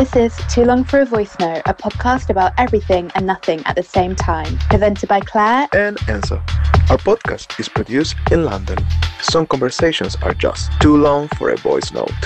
[0.00, 3.76] This is Too Long for a Voice Note, a podcast about everything and nothing at
[3.76, 6.38] the same time, presented by Claire and Enzo.
[6.88, 8.78] Our podcast is produced in London.
[9.20, 12.16] Some conversations are just too long for a voice note.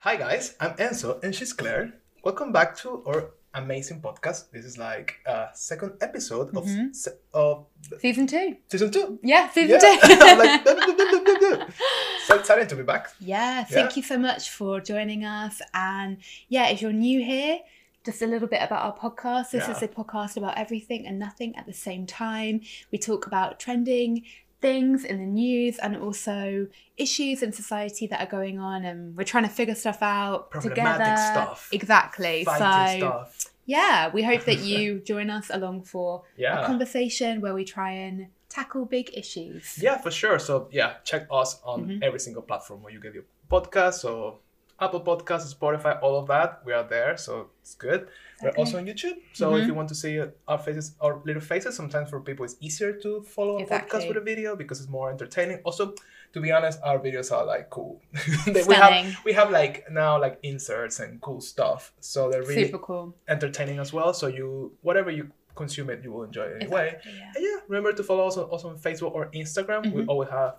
[0.00, 1.94] Hi guys, I'm Enzo and she's Claire.
[2.24, 4.50] Welcome back to our amazing podcast.
[4.50, 6.92] This is like a second episode of mm-hmm.
[6.92, 7.66] se- of
[8.00, 8.56] Season two.
[8.70, 9.18] season two.
[9.22, 9.96] Yeah, season Yeah.
[9.96, 9.98] two.
[10.38, 11.70] Like,
[12.26, 13.10] so excited to be back.
[13.20, 13.96] yeah, thank Yeah.
[13.96, 15.60] you so much for joining us.
[15.74, 17.60] And yeah, if you're new here,
[18.04, 19.50] just a little bit about our podcast.
[19.50, 22.60] This is a podcast about everything and nothing at the same time.
[22.92, 24.24] We talk about trending
[24.60, 29.24] things in the news and also issues in society that are going on and we're
[29.24, 31.16] trying to figure stuff out Problematic together.
[31.16, 31.68] stuff.
[31.72, 32.44] Exactly.
[32.44, 33.44] Fighting so stuff.
[33.66, 38.26] yeah, we hope that you join us along for a conversation where we try and
[38.48, 39.78] tackle big issues.
[39.80, 40.38] Yeah, for sure.
[40.38, 42.02] So yeah, check us on Mhm.
[42.02, 43.94] every single platform where you get your podcast.
[43.94, 44.38] So
[44.80, 46.62] Apple Podcasts, Spotify, all of that.
[46.64, 48.08] We are there, so it's good.
[48.40, 48.62] We're Exactly.
[48.64, 49.16] also on YouTube.
[49.32, 49.66] So if Mhm.
[49.68, 53.22] you want to see our faces, our little faces, sometimes for people it's easier to
[53.22, 55.58] follow a podcast with a video because it's more entertaining.
[55.64, 55.94] Also,
[56.34, 58.00] to be honest, our videos are like cool.
[58.68, 61.92] We have we have like now like inserts and cool stuff.
[62.00, 63.14] So they're really Super cool.
[63.28, 64.12] entertaining as well.
[64.14, 65.24] So you whatever you
[65.56, 66.86] consume it, you will enjoy it anyway.
[66.88, 67.32] Exactly, yeah.
[67.34, 69.92] And yeah, remember to follow us on, also on Facebook or Instagram.
[69.92, 70.08] We Mhm.
[70.08, 70.54] always have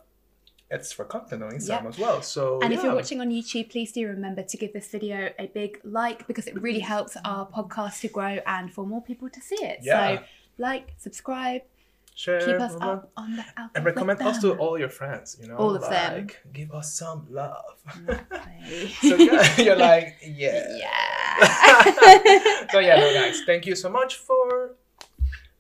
[0.72, 1.90] extra content on Instagram Yeah.
[1.90, 2.22] as well.
[2.22, 5.48] So And if you're watching on YouTube, please do remember to give this video a
[5.48, 9.42] big like because it really helps our podcast to grow and for more people to
[9.42, 9.80] see it.
[9.82, 10.18] Yeah.
[10.18, 10.24] So
[10.58, 11.62] like, subscribe,
[12.16, 13.72] share, keep us blah, up on the algorithm.
[13.76, 15.38] and recommend us to all your friends.
[15.42, 16.28] You know, All of them.
[16.54, 17.78] Give us some love.
[19.02, 19.16] So
[19.58, 20.68] you're like, yeah.
[20.78, 22.68] yeah.
[22.72, 24.76] so yeah, no, guys, thank you so much for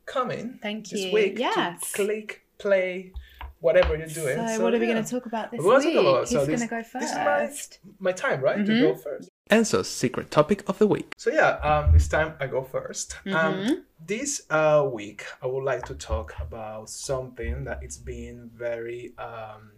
[0.06, 0.60] coming.
[0.62, 0.98] Thank you.
[0.98, 1.40] this week.
[1.40, 1.80] Yes.
[1.94, 3.14] To click, play,
[3.60, 4.38] whatever you're doing.
[4.48, 4.94] So, what are we yeah.
[4.94, 5.94] going to talk about this We're gonna week?
[5.96, 6.94] talk about- Who's so going to go first?
[6.94, 7.80] this is my- first?
[8.00, 8.82] My time, right, to Mhm.
[8.82, 9.30] go first.
[9.52, 11.12] Enzo's secret topic of the week.
[11.18, 13.34] So yeah, um, this time I go 1st Mhm.
[13.34, 19.14] Um, this uh, week I would like to talk about something that it's been very,
[19.18, 19.72] um,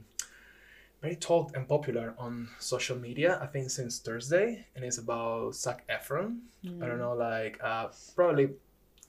[1.02, 3.40] very talked and popular on social media.
[3.42, 6.40] I think since Thursday, and it's about Zac Efron.
[6.66, 8.50] I don't know, like uh, probably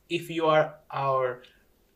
[0.09, 1.43] if you are our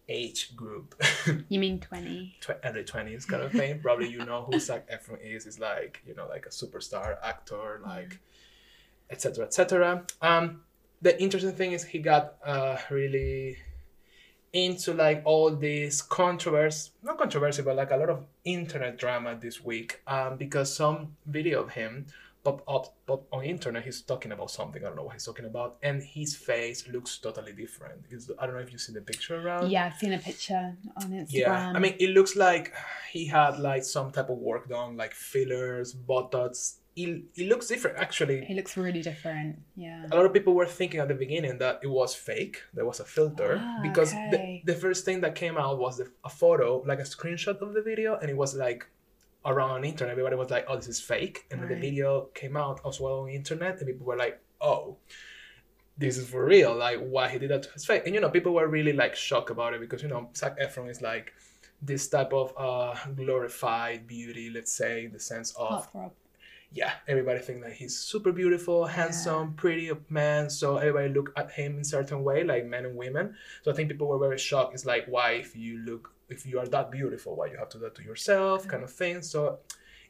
[0.08, 0.94] age group,
[1.48, 2.36] You mean 20?
[2.40, 3.80] tw- early twenties kind of thing.
[3.80, 5.46] Probably you know who Zac Efron is.
[5.46, 8.18] Is like you know like a superstar actor, like
[9.10, 9.46] etc.
[9.46, 10.04] etc.
[10.22, 10.62] Um,
[11.02, 13.58] the interesting thing is he got uh really
[14.52, 19.62] into like all this controversy, not controversy, but like a lot of internet drama this
[19.62, 20.00] week.
[20.06, 22.06] Um, because some video of him
[22.46, 23.82] pop up pop on internet.
[23.88, 24.80] He's talking about something.
[24.82, 27.98] I don't know what he's talking about, and his face looks totally different.
[28.14, 29.62] It's, I don't know if you've seen the picture around.
[29.74, 30.64] Yeah, I've seen a picture
[31.00, 31.32] on Instagram.
[31.46, 32.66] Yeah, I mean, it looks like
[33.12, 36.76] he had like some type of work done, like fillers, botox.
[37.04, 38.38] It, it looks different, actually.
[38.50, 39.50] he looks really different.
[39.76, 40.06] Yeah.
[40.10, 42.56] A lot of people were thinking at the beginning that it was fake.
[42.72, 44.62] There was a filter Ah, because okay.
[44.64, 47.74] the, the first thing that came out was the, a photo, like a screenshot of
[47.74, 48.80] the video, and it was like
[49.46, 50.12] around on internet.
[50.12, 53.20] Everybody was like, "Oh, this is fake," and then the video came out as well
[53.20, 54.96] on internet, and people were like, "Oh."
[55.98, 58.28] This is for real, like why he did that to his face, and you know
[58.28, 61.32] people were really like shocked about it because you know Zac Efron is like
[61.80, 65.88] this type of uh glorified beauty, let's say, in the sense of
[66.72, 70.50] yeah, everybody think that he's super beautiful, handsome, pretty man.
[70.50, 73.34] So everybody look at him in certain way, like men and women.
[73.62, 74.74] So I think people were very shocked.
[74.74, 77.78] It's like, why if you look, if you are that beautiful, why you have to
[77.78, 79.22] do that to yourself, kind of thing.
[79.22, 79.60] So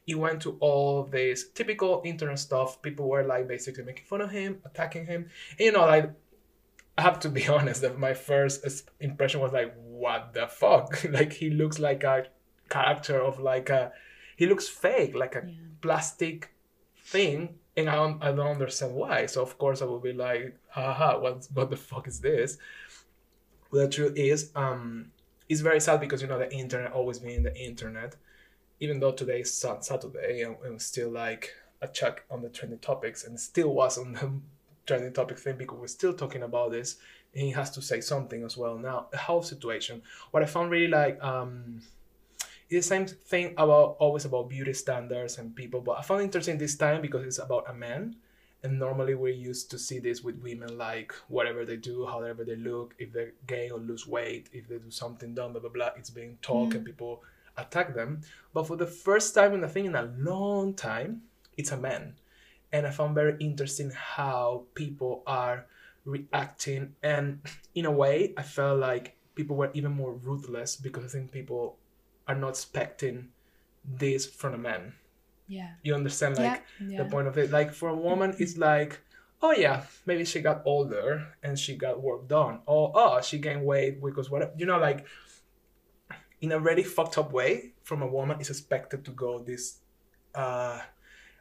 [0.05, 2.81] it went to all this typical internet stuff.
[2.81, 5.29] People were like basically making fun of him, attacking him.
[5.51, 6.11] And you know, like
[6.97, 11.03] I have to be honest, that my first impression was like, what the fuck?
[11.09, 12.25] like he looks like a
[12.69, 13.91] character of like a,
[14.35, 15.53] he looks fake, like a Yeah.
[15.81, 16.53] plastic
[17.05, 19.25] thing, and I don't, I don't understand why.
[19.27, 22.57] So of course I will be like, haha, what what the fuck is this?
[23.71, 25.11] But the truth is, um,
[25.49, 28.15] it's very sad because you know the internet always being the internet.
[28.79, 33.25] Even though today is Saturday and, and still like a check on the trending topics
[33.25, 34.31] and still was on the
[34.85, 36.97] trending topic thing because we're still talking about this
[37.33, 38.77] and he has to say something as well.
[38.77, 40.01] Now the whole situation.
[40.31, 41.81] What i found really like um
[42.69, 46.75] the same thing about always about beauty standards and people but i found interesting this
[46.75, 48.13] time because it's about a man
[48.63, 52.55] and normally we're used to see this with women like whatever they do however they
[52.55, 55.89] look if they gain or lose weight if they do something dumb blah blah blah
[55.95, 56.87] it's being talked and mm.
[56.87, 57.21] people
[57.57, 58.21] attack them.
[58.53, 61.23] But for the first time in i think in a long time
[61.57, 62.15] it's a man.
[62.71, 65.65] And i found very interesting how people are
[66.05, 66.95] reacting.
[67.03, 67.41] And
[67.75, 71.77] in a way i felt like people were even more ruthless because i think people
[72.27, 73.29] are not expecting
[73.85, 74.93] this from a man
[75.47, 75.69] Yeah.
[75.81, 77.03] you understand like yeah.
[77.03, 78.99] the point of it like for a woman it's like
[79.41, 82.59] oh yeah, maybe she got older and she got work done.
[82.65, 84.53] Or oh, she gained weight because whatever.
[84.57, 85.05] You know, like
[86.41, 89.79] in a really fucked up way, from a woman is expected to go this
[90.35, 90.79] uh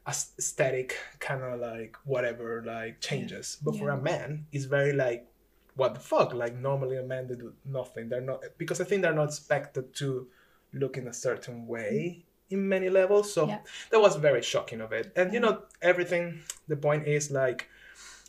[0.09, 3.59] aesthetic kind of like whatever like changes.
[3.63, 5.27] But for a man, it's very like
[5.75, 6.33] what the fuck?
[6.33, 8.09] Like normally a man they do nothing.
[8.09, 10.29] They're not because I think they're not expected to
[10.73, 13.33] look in a certain way in many levels.
[13.33, 13.59] So Yeah.
[13.91, 15.13] that was very shocking of it.
[15.17, 17.69] And you know, everything the point is like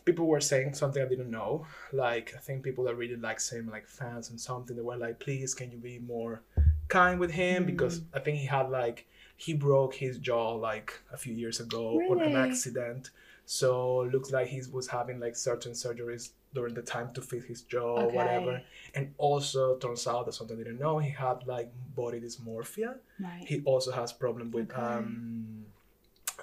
[0.06, 1.66] people were saying something I didn't know.
[1.92, 5.20] Like I think people that really like him, like fans and something, they were like,
[5.20, 6.42] please can you be more
[6.88, 7.64] kind with him?
[7.64, 7.68] Mm.
[7.68, 9.06] Because I think he had like
[9.36, 13.12] he broke his jaw like a few years ago on an accident.
[13.46, 17.62] So looks like he was having like certain surgeries during the time to fix his
[17.64, 18.16] jaw or Okay.
[18.16, 18.62] whatever.
[18.96, 22.96] And also turns out that something I didn't know, he had like body dysmorphia.
[23.20, 23.44] Right.
[23.46, 24.82] He also has problem with Okay.
[24.82, 25.66] um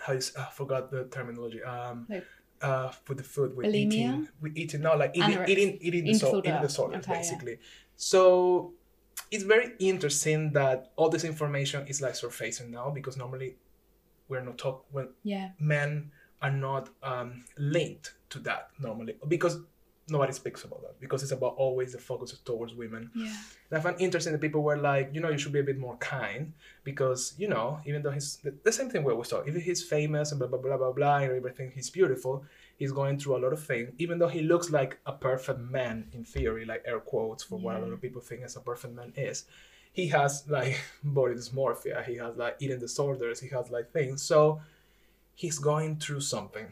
[0.06, 1.62] how is I forgot the terminology.
[1.62, 2.26] Um Like-
[2.62, 3.74] uh with the food with Bulimia?
[3.74, 5.48] eating with eating no like eating Anorexia.
[5.48, 6.48] eating eating, disorder, disorder.
[6.50, 7.18] eating disorders Okay, yeah.
[7.18, 7.58] basically.
[7.96, 8.20] So
[9.30, 13.56] it's very interesting that all this information is like surfacing now because normally
[14.28, 15.50] we're not talk when yeah.
[15.58, 16.10] men
[16.42, 19.58] are not um, linked to that normally because
[20.08, 23.34] nobody speaks about that because it's about always the focus towards women Yeah.
[23.70, 25.78] and I find interesting that people were like, you know, you should be a bit
[25.78, 26.52] more kind
[26.84, 29.82] because, you know, even though he's the, the same thing we always talk, if he's
[29.82, 32.44] famous and blah, blah, blah, blah, blah, and everything, he's beautiful,
[32.76, 36.08] he's going through a lot of things, even though he looks like a perfect man
[36.12, 38.94] in theory, like air quotes for what a lot of people think as a perfect
[38.94, 39.44] man is.
[39.92, 44.20] He has like body dysmorphia, he has like eating disorders, he has like things.
[44.22, 44.60] So
[45.34, 46.66] he's going through something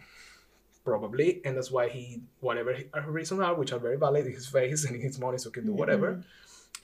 [0.84, 4.46] probably and that's why he whatever he, uh, reason are which are very valid his
[4.46, 6.22] face and his money so he can do whatever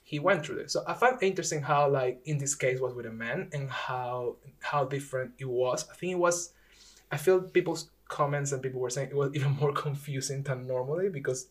[0.03, 0.73] he went through this.
[0.73, 3.69] So i find it interesting how like in this case was with a man and
[3.69, 5.85] how how different it was.
[5.91, 6.53] I think it was
[7.11, 11.09] i feel people's comments and people were saying it was even more confusing than normally
[11.09, 11.47] because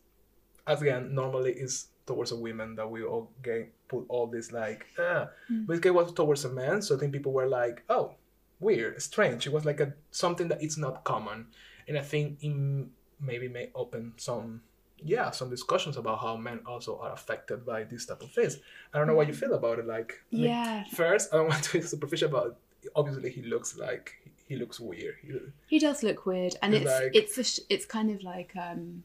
[0.67, 5.29] again normally is towards a woman that we all get put all this like ah.
[5.67, 8.15] but this guy was towards a man so i think people were like oh
[8.61, 9.47] weird strange.
[9.47, 11.47] It was like a something that it's not common
[11.89, 12.91] and i think in
[13.21, 14.61] maybe may open some
[15.03, 18.59] yeah some discussions about how men also are affected by this type of things.
[18.93, 20.85] I don't know what you feel about it like I mean, Yeah.
[20.93, 22.57] first i don't want to be superficial about
[22.97, 24.13] obviously he looks like
[24.49, 25.17] he looks weird.
[25.23, 25.33] He,
[25.67, 28.51] He does look weird, and It's it's like- it's a sh- it's kind of like
[28.57, 29.03] um,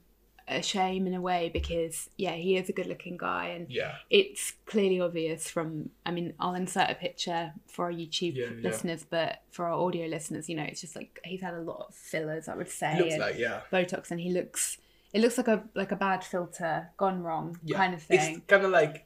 [0.47, 4.53] a shame in a way because yeah, he is a good-looking guy, and yeah it's
[4.65, 5.89] clearly obvious from.
[6.05, 8.61] I mean, I'll insert a picture for our YouTube Yeah, yeah.
[8.69, 11.85] listeners, but for our audio listeners, you know, it's just like he's had a lot
[11.87, 14.77] of fillers, I would say, he looks like yeah Botox, and he looks.
[15.13, 18.37] It looks like a like a bad filter gone wrong yeah kind of thing.
[18.37, 19.05] it's kind of like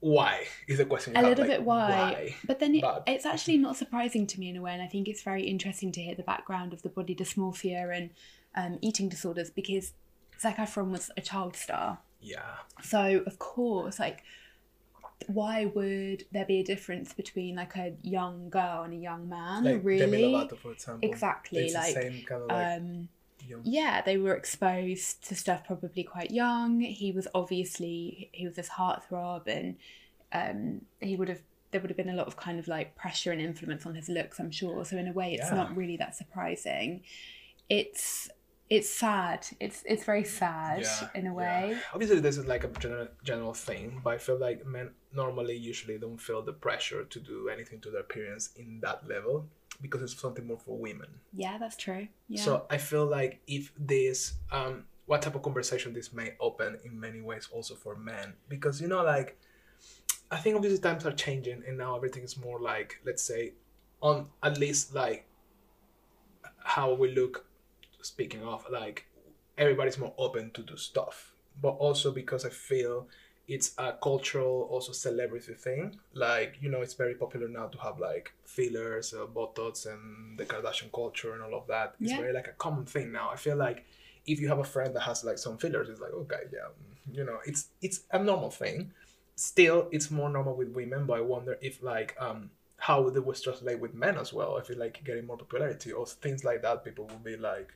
[0.00, 3.58] why is the question a little like, bit why, but then it, But- it's actually
[3.58, 6.14] not surprising to me in a way and i think it's very interesting to hear
[6.14, 8.10] the background of the body dysmorphia and
[8.54, 9.92] um, eating disorders because
[10.40, 11.98] zac efron was a child star.
[12.20, 12.56] Yeah.
[12.82, 14.22] So of course like
[15.26, 19.64] why would there be a difference between like a young girl and a young man?
[19.64, 20.22] Like really?
[20.32, 23.08] Lovato, for example Exactly, it's like, the same kind of like um
[23.46, 26.80] young- yeah they were exposed to stuff probably quite young.
[26.80, 29.76] He was obviously he was this heartthrob and
[30.32, 33.30] um he would have there would have been a lot of kind of like pressure
[33.30, 34.84] and influence on his looks i'm sure.
[34.84, 35.56] So in a way it's Yeah.
[35.56, 37.02] not really that surprising.
[37.68, 38.30] It's
[38.70, 41.36] it's sad it's it's very sad Yeah, in a yeah.
[41.36, 45.56] way Obviously, this is like a general general thing, but I feel like men normally
[45.56, 49.46] usually don't feel the pressure to do anything to their appearance in that level
[49.80, 51.08] because it's something more for women.
[51.32, 55.92] yeah that's true yeah So I feel like if this, um, what type of conversation
[55.94, 59.38] this may open in many ways also for men, because you know, like,
[60.30, 63.54] I think obviously times are changing and now everything is more like, let's say,
[64.02, 65.26] on at least like
[66.64, 67.46] how we look.
[68.02, 69.06] Speaking of like,
[69.56, 73.08] everybody's more open to do stuff, but also because I feel
[73.46, 75.98] it's a cultural also celebrity thing.
[76.12, 80.44] Like you know it's very popular now to have like fillers uh, botox and the
[80.44, 81.94] kardashian culture and all of that.
[82.00, 82.18] It's Yeah.
[82.20, 83.30] very like a common thing now.
[83.30, 83.84] I feel like
[84.26, 87.16] if you have a friend that has like some fillers it's like okay yeah mm,
[87.16, 88.92] you know it's it's a normal thing.
[89.36, 93.40] Still it's more normal with women but i wonder if like um how they would
[93.42, 94.56] translate with men as well.
[94.58, 97.72] I feel like getting more popularity or things like that people will be like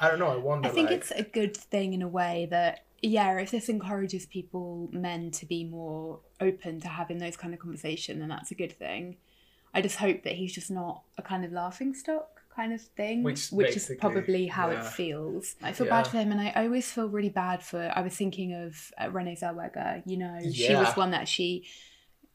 [0.00, 2.46] i don't know i wonder I think like, it's a good thing in a way
[2.50, 7.54] that yeah, if this encourages people, men, to be more open to having those kind
[7.54, 9.18] of conversation, then that's a good thing.
[9.72, 13.22] I just hope that he's just not a kind of laughing stock kind of thing,
[13.22, 14.80] Which is probably how yeah.
[14.80, 15.54] it feels.
[15.62, 16.02] I feel Yeah.
[16.02, 17.92] bad for him, and I always feel really bad for.
[17.94, 20.02] I was thinking of uh, Renee Zellweger.
[20.04, 21.66] You know, she was one that she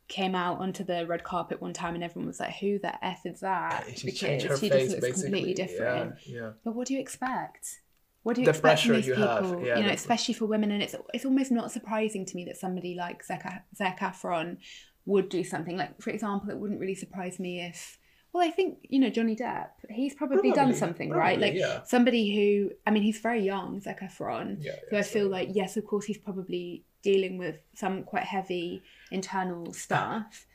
[0.08, 3.26] came out onto the red carpet one time, and everyone was like, "Who the f
[3.26, 6.16] is that?" she her she just looks basically completely different.
[6.26, 7.82] yeah yeah But what do you expect?
[8.24, 9.28] what do you The expect from these you people?
[9.58, 12.46] have, yeah, you know, especially for women, and it's it's almost not surprising to me
[12.46, 14.58] that somebody like Zac, Zac Efron
[15.06, 17.98] would do something like, for example, it wouldn't really surprise me if.
[18.32, 19.70] Well, I think you know Johnny Depp.
[19.90, 21.40] He's probably, done Probably, something, right?
[21.40, 21.84] Like yeah.
[21.84, 24.58] somebody who, I mean, he's very young, Zac Efron.
[24.60, 28.24] Yeah, So I feel so- like yes, of course, he's probably dealing with some quite
[28.24, 28.82] heavy
[29.12, 30.48] internal stuff.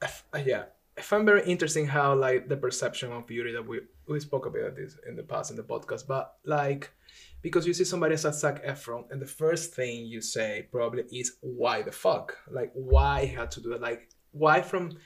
[0.00, 0.64] Uh, yeah.
[0.96, 4.76] I find very interesting how like the perception of beauty that we we spoke about
[4.76, 6.90] this in the past in the podcast but like
[7.40, 11.36] because you see somebody as Zac Efron and the first thing you say probably is
[11.40, 12.36] why the fuck?
[12.50, 13.80] Like why had to do that?
[13.80, 14.98] Like why from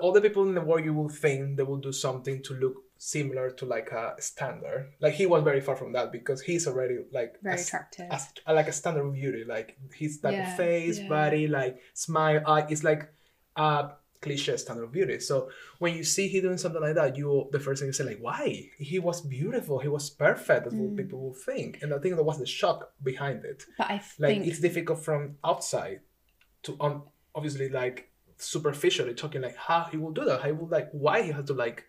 [0.00, 2.74] all the people in the world you will think they will do something to look
[2.98, 4.92] similar to like a standard.
[5.00, 8.06] Like he was very far from that because he's already like Very a attractive.
[8.10, 9.44] as, like a standard of beauty.
[9.46, 11.08] Like his type Yeah, of face yeah.
[11.08, 12.42] body like smile.
[12.46, 13.08] Eye it's like
[13.56, 13.90] a
[14.20, 15.20] cliche standard of beauty.
[15.20, 18.02] So when you see he doing something like that you the first thing you say
[18.04, 18.68] like why?
[18.78, 19.78] He was beautiful.
[19.78, 20.96] He was perfect that's what Mm.
[20.96, 21.78] people will think.
[21.82, 23.62] And i think that was the shock behind it.
[23.78, 26.00] But I like think it's difficult from outside
[26.64, 30.40] to um, obviously like superficially talking like how he will do that.
[30.40, 31.84] How he will like why he had to like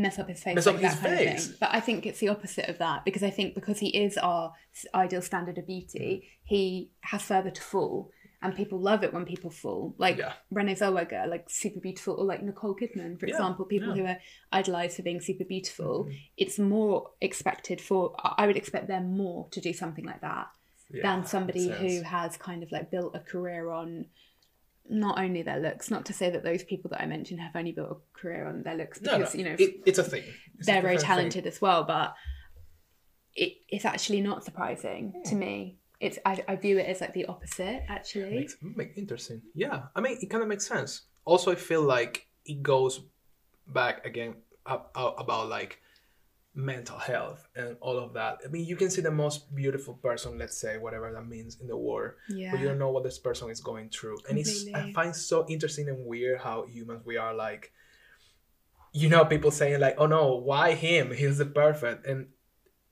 [0.00, 1.48] mess up his face, Mess like up his face.
[1.60, 4.52] But I think it's the opposite of that because I think because he is our
[4.94, 8.10] ideal standard of beauty, he has further to fall,
[8.42, 9.94] and people love it when people fall.
[9.98, 10.32] Like Yeah.
[10.50, 14.02] Renee Zellweger, like super beautiful, or like Nicole Kidman, for Yeah, example, people yeah.
[14.02, 14.18] who are
[14.52, 16.06] idolized for being super beautiful.
[16.06, 16.18] Mhm.
[16.36, 18.14] It's more expected for.
[18.18, 20.48] I would expect them more to do something like that
[21.02, 24.06] than somebody who has kind of like built a career on.
[24.90, 27.72] Not only their looks, not to say that those people that I mentioned have only
[27.72, 30.24] built a career on their looks, no, because no, you know it, it's a thing
[30.58, 31.06] It's they're very different thing.
[31.30, 32.14] talented as well, but
[33.34, 35.22] it, it's actually not surprising Hmm.
[35.30, 35.76] to me.
[36.00, 38.34] It's I, I view it as like the opposite actually.
[38.40, 39.42] Makes, make, interesting.
[39.54, 41.02] Yeah, I mean, it kind of makes sense.
[41.24, 43.02] Also, I feel like it goes
[43.66, 44.34] back again
[44.66, 45.78] up, up, about like
[46.54, 48.38] mental health and all of that.
[48.44, 51.68] I mean, you can see the most beautiful person, let's say, whatever that means in
[51.68, 52.50] the world, Yeah.
[52.50, 54.18] but you don't know what this person is going through.
[54.28, 57.72] And it's I find so interesting and weird how humans we are like.
[58.92, 61.12] You know, people saying like, "Oh no, why him?
[61.12, 62.26] He's the perfect." And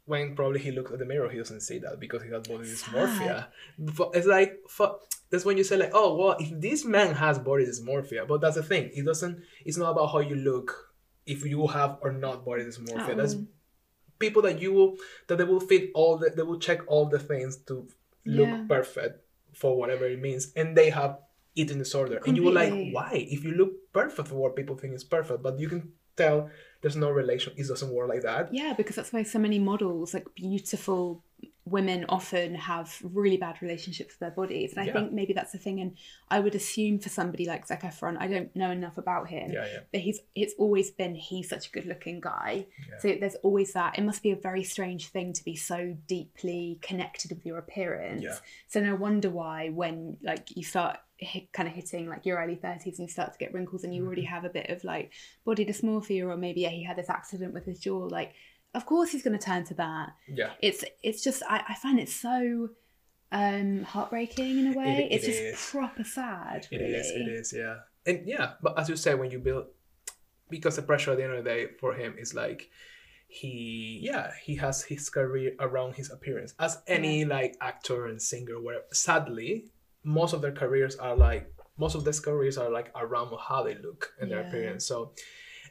[0.05, 2.65] when probably he looks at the mirror, he doesn't see that because he has body
[2.65, 3.49] dysmorphia.
[3.79, 4.97] But It's like fu-
[5.29, 8.55] that's when you say like, oh well, if this man has body dysmorphia, but that's
[8.55, 8.91] the thing.
[8.95, 9.43] It doesn't.
[9.65, 10.88] It's not about how you look,
[11.35, 13.17] if you have or not body dysmorphia.
[13.17, 13.47] That's Oh.
[14.19, 14.97] people that you will
[15.29, 17.75] that they will fit all the they will check all the things to
[18.39, 18.65] look Yeah.
[18.69, 19.15] perfect
[19.61, 21.13] for whatever it means, and they have
[21.55, 24.93] eating disorder, and you will like why if you look perfect for what people think
[24.95, 25.83] is perfect, but you can
[26.17, 27.53] tell there's no relation.
[27.57, 28.53] It doesn't work like that.
[28.53, 31.23] Yeah, because that's why so many models, like beautiful
[31.71, 34.73] women, often have really bad relationships with their bodies.
[34.73, 34.93] And I Yeah.
[34.95, 35.81] think maybe that's the thing.
[35.81, 35.97] And
[36.29, 39.67] I would assume for somebody like Zac Efron, I don't know enough about him, Yeah,
[39.67, 39.81] yeah.
[39.93, 42.67] but he's it's always been he's such a good looking guy.
[43.01, 43.99] So there's always that.
[43.99, 48.25] It must be a very strange thing to be so deeply connected with your appearance.
[48.69, 52.55] So no wonder why when like you start hit, kind of hitting like your early
[52.57, 54.35] 30s and you start to get wrinkles and you already Mm-hmm.
[54.35, 55.13] have a bit of like
[55.45, 58.35] body dysmorphia or maybe yeah, he had this accident with his jaw like
[58.75, 60.53] of course he's going to turn to that Yeah.
[60.61, 62.71] it's it's just I, I find it so
[63.33, 65.71] um heartbreaking in a way It- it's it just is.
[65.71, 66.95] proper sad It really.
[66.95, 67.07] is.
[67.11, 67.53] It is.
[67.53, 67.77] Yeah.
[68.07, 69.67] And yeah, but as you say, when you build,
[70.49, 72.71] because the pressure at the end of the day for him is like,
[73.31, 78.59] he yeah he has his career around his appearance as any like actor and singer.
[78.61, 79.67] Where sadly,
[80.03, 83.75] most of their careers are like most of these careers are like around how they
[83.75, 84.87] look and their appearance.
[84.87, 85.13] So.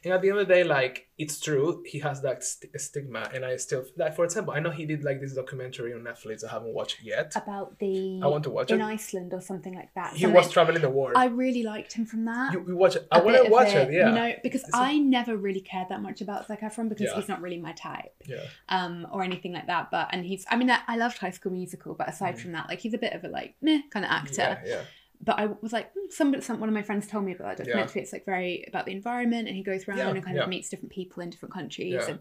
[0.08, 3.28] And at the end of the day, like it's true, he has that st- stigma,
[3.34, 4.14] and I still like.
[4.16, 6.44] For example, I know he did like this documentary on Netflix.
[6.44, 7.32] I haven't watched yet.
[7.36, 8.84] about the I want to watch in it.
[8.84, 11.12] Iceland or something like that He Something- was traveling the world.
[11.16, 13.06] I really liked him from that you, you watch it.
[13.12, 13.92] I want to watch it.
[13.92, 14.08] Yeah.
[14.08, 17.06] You know, because It's a- I never really cared that much about Zac Efron because
[17.10, 17.16] Yeah.
[17.16, 18.44] he's not really my type, yeah.
[18.70, 19.90] um, or anything like that.
[19.90, 22.68] But and he's, I mean, I, I loved High School Musical, but aside from that,
[22.68, 24.42] like he's a bit of a like meh kind of actor.
[24.42, 24.58] Mm.
[24.64, 24.70] Yeah.
[24.74, 24.80] Yeah.
[25.20, 27.66] But I was like, hmm, somebody, some one of my friends told me about that
[27.66, 27.72] Yeah.
[27.74, 28.02] documentary.
[28.02, 30.44] It's like very about the environment, and he goes around Yeah, and kind yeah.
[30.44, 32.08] of meets different people in different countries, Yeah.
[32.10, 32.18] and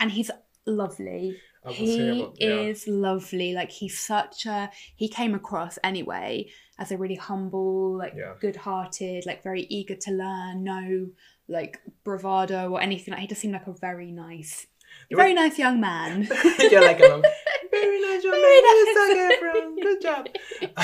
[0.00, 0.30] and he's
[0.66, 1.40] lovely.
[1.68, 2.48] He about- yeah.
[2.48, 3.54] is lovely.
[3.54, 8.34] Like he's such a he came across anyway as a really humble, like Yeah.
[8.40, 11.08] good-hearted, like very eager to learn, no
[11.48, 13.12] like bravado or anything.
[13.12, 14.66] Like he just seemed like a very nice,
[15.10, 16.28] very nice young man.
[16.58, 17.22] yeah, like um,
[17.82, 19.74] very nice, young Very man.
[19.76, 19.84] nice.
[19.86, 20.28] Good job.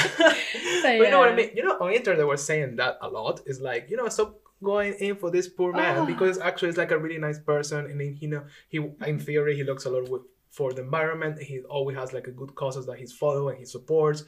[0.83, 1.51] but you know what I mean?
[1.55, 3.41] You know, on internet they were saying that a lot.
[3.47, 6.07] It's like you know, stop going in for this poor man Oh.
[6.07, 9.55] because actually it's like a really nice person, and then, you know, he in theory
[9.57, 11.41] he looks a lot with, for the environment.
[11.41, 14.25] He always has like a good causes that he's following, he supports,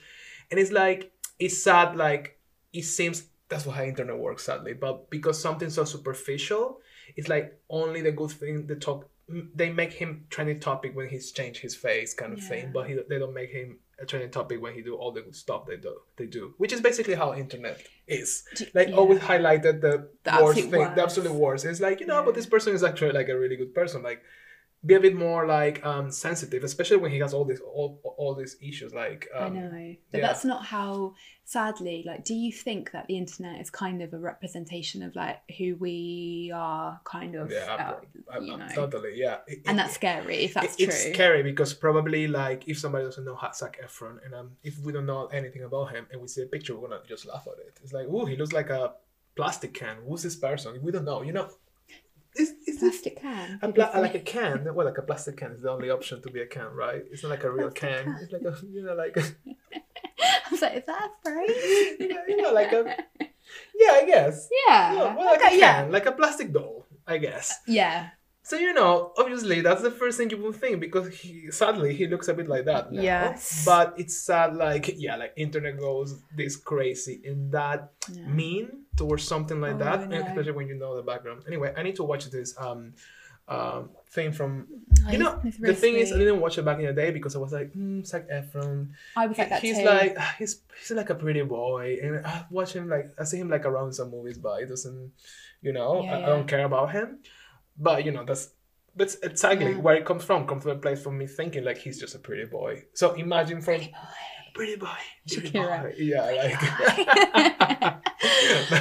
[0.51, 1.97] and it's like it's sad.
[1.97, 2.39] Like
[2.73, 4.75] it seems that's how internet works, sadly.
[4.75, 6.81] But because something so superficial,
[7.17, 9.10] it's like only the good thing, the talk
[9.55, 12.49] they make him trending topic when he's changed his face kind of Yeah.
[12.49, 15.21] thing, but he, they don't make him a trending topic when he do all the
[15.21, 15.95] good stuff they do.
[16.17, 18.45] They do, which is basically how internet is.
[18.75, 18.95] Like yeah.
[18.97, 20.99] always highlighted the, The worst thing, the worst.
[20.99, 21.65] absolute worst.
[21.67, 22.25] It's like you know, Yeah.
[22.27, 24.03] but this person is actually like a really good person.
[24.03, 24.23] Like
[24.85, 28.35] be a bit more like um sensitive, especially when he has all these all all
[28.35, 28.95] these issues.
[28.95, 30.27] Like um, I know, but yeah.
[30.27, 31.15] that's not how.
[31.45, 35.39] Sadly, like, do you think that the internet is kind of a representation of like
[35.59, 37.51] who we are, kind of?
[37.51, 37.97] Yeah, uh,
[38.33, 39.15] I- I- you know, totally.
[39.17, 40.87] Yeah, It- and it- that's scary if that's it- true.
[40.87, 44.93] it's scary because probably like if somebody doesn't know Zac Efron and um, if we
[44.93, 47.59] don't know anything about him and we see a picture, we're gonna just laugh at
[47.67, 47.81] it.
[47.83, 48.93] It's like, oh, he looks like a
[49.35, 49.97] plastic can.
[50.07, 50.81] Who's this person?
[50.81, 51.23] We don't know.
[51.23, 51.51] You know,
[52.37, 53.59] is is this Plastic can.
[53.63, 54.75] a you like a can?
[54.75, 57.03] Well, like a plastic can is the only option to be a can, right?
[57.11, 58.05] It's not like a real can.
[58.05, 58.19] can.
[58.23, 61.97] It's like a you know like a, I was like, is that a phrase?
[62.01, 62.97] you know, you know, like a
[63.75, 64.49] yeah, I guess.
[64.67, 64.95] Yeah.
[64.95, 65.83] Yeah, well, like okay, a yeah.
[65.83, 67.59] can, like a plastic doll, I guess.
[67.67, 68.11] Yeah.
[68.51, 72.05] So you know, obviously that's the first thing you will think because he sadly he
[72.13, 73.01] looks a bit like that now.
[73.01, 73.63] Yes.
[73.71, 76.09] But it's sad like yeah, like internet goes
[76.41, 77.81] this crazy and that
[78.13, 78.27] Yeah.
[78.41, 78.67] mean
[79.01, 80.19] towards something like Oh, that, I know.
[80.27, 81.39] especially when you know the background.
[81.47, 82.81] Anyway, I need to watch this um
[83.57, 83.83] um
[84.17, 84.51] thing from
[85.07, 87.11] Oh, you know it's the thing is I didn't watch it back in the day
[87.19, 89.85] because I was like mm, Zac Efron I was like that he's too.
[89.95, 93.49] like he's he's like a pretty boy and I watch him like I see him
[93.49, 95.13] like around some movies but it doesn't
[95.63, 97.19] you know Yeah, I, I don't care about him
[97.79, 98.51] but you know that's
[98.97, 99.79] that's exactly Yeah.
[99.79, 102.19] where it comes from comes from a place from me thinking like he's just a
[102.19, 103.81] pretty boy so imagine from
[104.55, 104.89] pretty boy
[105.33, 105.83] pretty Shakira.
[105.83, 105.95] boy.
[105.97, 108.01] yeah like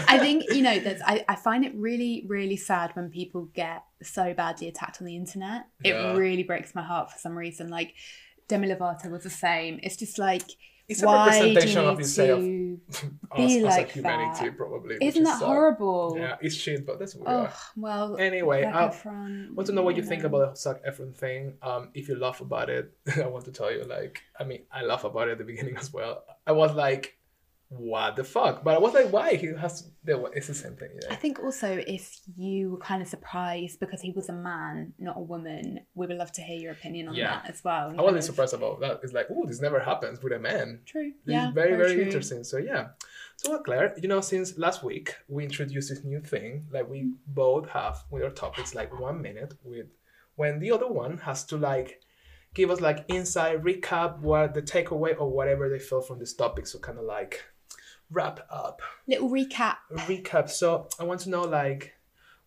[0.10, 3.84] I think you know that's I, I find it really really sad when people get
[4.02, 5.66] so badly attacked on the internet.
[5.84, 6.14] It Yeah.
[6.16, 7.70] really breaks my heart for some reason.
[7.70, 7.94] Like
[8.48, 9.80] Demi Lovato was the same.
[9.84, 10.44] It's just like
[10.90, 12.18] it's a why representation of of us,
[13.38, 14.58] as like a humanity that?
[14.58, 15.46] probably Isn't is that sad.
[15.46, 16.16] horrible?
[16.18, 18.18] yeah it's shit but that's what we Oh are well.
[18.18, 18.86] Anyway, I
[19.56, 21.54] want to know what you think about the Zac Efron thing.
[21.62, 22.92] Um, if you laugh about it,
[23.24, 25.78] I want to tell you, like, I mean, I laugh about it at the beginning
[25.78, 26.24] as well.
[26.48, 27.19] I was like,
[27.70, 28.64] what the fuck?
[28.64, 29.36] But I was like, why?
[29.36, 33.08] He has, the- it's the same thing, I think also if you were kind of
[33.08, 36.72] surprised because he was a man, not a woman, we would love to hear your
[36.72, 37.42] opinion on Yeah.
[37.44, 37.90] that as well.
[37.96, 39.02] I wasn't of- surprised about that.
[39.04, 40.82] It's like, oh, this never happens with a man.
[40.88, 41.12] True.
[41.26, 41.52] This yeah.
[41.52, 42.04] very, very, true.
[42.06, 42.44] interesting.
[42.44, 42.88] So, yeah.
[43.38, 46.66] So, well, Claire, you know, since last week, we introduced this new thing.
[46.72, 49.88] Like, we both have with our topics, like, one minute with
[50.36, 52.02] when the other one has to, like,
[52.56, 56.66] give us, like, insight, recap, what the takeaway or whatever they feel from this topic.
[56.66, 57.46] So, kind of like,
[58.12, 59.78] wrap up, Little recap.
[59.92, 60.50] recap.
[60.50, 61.94] So, I want to know, like,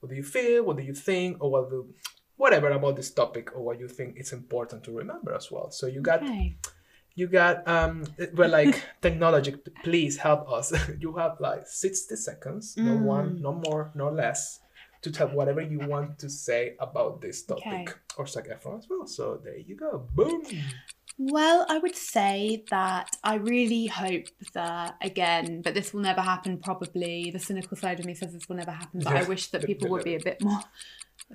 [0.01, 0.65] what do you feel?
[0.65, 1.37] What do you think?
[1.43, 1.95] Or what do,
[2.37, 5.71] whatever about this topic or what you think it's important to remember as well.
[5.71, 6.57] So, you got Okay.
[7.15, 12.93] you got um well like technology please help us you have like 60 seconds no
[12.93, 13.03] Mm.
[13.03, 14.61] one no more no less
[15.03, 17.87] to tell whatever you want to say about this topic Okay.
[18.17, 20.43] or Zac Efron as well so there you go boom
[21.19, 26.59] Well, I would say that I really hope that again, but this will never happen.
[26.59, 29.65] Probably the cynical side of me says this will never happen, but I wish that
[29.65, 30.61] people would be a bit more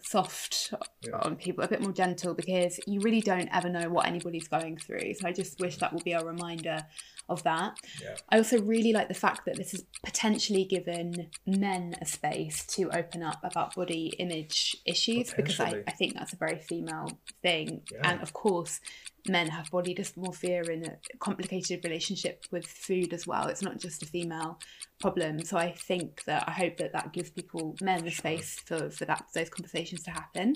[0.02, 1.20] soft Yeah.
[1.22, 4.78] on people, a bit more gentle, because you really don't ever know what anybody's going
[4.78, 5.14] through.
[5.16, 6.86] So I just wish that will be a reminder
[7.30, 7.78] of that.
[8.02, 8.16] Yeah.
[8.30, 12.90] I also really like the fact that this has potentially given men a space to
[12.92, 17.82] open up about body image issues because I, I think that's a very female thing.
[17.92, 18.00] Yeah.
[18.04, 18.80] And of course,
[19.28, 23.48] men have body dysmorphia in a complicated relationship with food as well.
[23.48, 24.60] It's not just a female
[25.00, 25.44] problem.
[25.44, 29.06] So I think that I hope that that gives people men the space for, for
[29.06, 30.56] that those conversations to happen.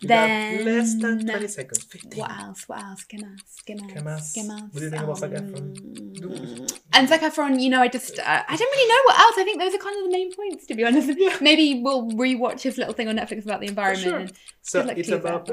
[0.00, 2.68] you then less than 20 seconds 15 what else?
[2.68, 3.00] What else?
[3.02, 4.30] Skim else, Skim else.
[4.30, 4.62] skim else.
[4.62, 5.22] What do you think about?
[5.22, 5.63] Um,
[6.96, 9.34] And Zac Efron, you know, I just, uh, I don't really know what else.
[9.36, 11.10] I think those are kind of the main points, to be honest.
[11.40, 14.00] Maybe we'll rewatch his little thing on Netflix about the environment.
[14.02, 14.18] sure.
[14.18, 15.48] and so it's about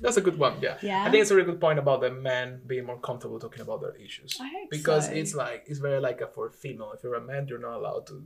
[0.00, 1.04] that's a good one yeah Yeah.
[1.04, 3.80] i think it's a really good point about the men being more comfortable talking about
[3.80, 5.12] their issues I hope because so.
[5.12, 8.06] it's like it's very like a for female if you're a man you're not allowed
[8.08, 8.22] to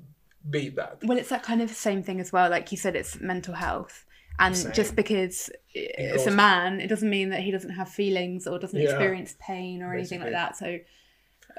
[0.49, 2.49] be that Well, it's that kind of same thing as well.
[2.49, 4.07] Like you said, it's mental health.
[4.39, 4.73] And Same.
[4.73, 8.79] just because it's a man, it doesn't mean that he doesn't have feelings or doesn't
[8.79, 8.91] Yeah.
[8.91, 10.57] experience pain or anything like that.
[10.57, 10.79] So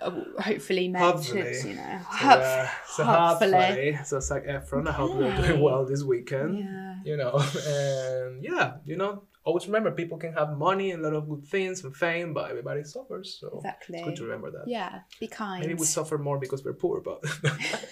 [0.01, 1.53] uh, hopefully men Hopefully.
[1.53, 3.51] should, you know, So, yeah, so hopefully.
[3.51, 6.59] hopefully, so Zac Efron, I hope you're doing well this weekend.
[6.59, 6.95] Yeah.
[7.03, 7.31] You know,
[7.67, 11.43] and yeah, you know, always remember people can have money and a lot of good
[11.45, 13.37] things and fame, but everybody suffers.
[13.41, 13.97] So Exactly.
[13.97, 14.65] it's good to remember that.
[14.67, 15.61] Yeah, be kind.
[15.61, 17.19] Maybe we suffer more because we're poor, but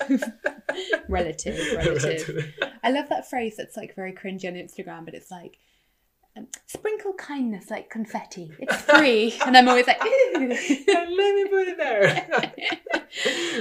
[1.09, 2.53] relative, relative.
[2.83, 5.57] I love that phrase that's like very cringy on Instagram, but it's like
[6.35, 8.51] um, sprinkle kindness like confetti.
[8.59, 10.37] It's free, and I'm always like, Ooh.
[10.39, 12.27] Let me put it there.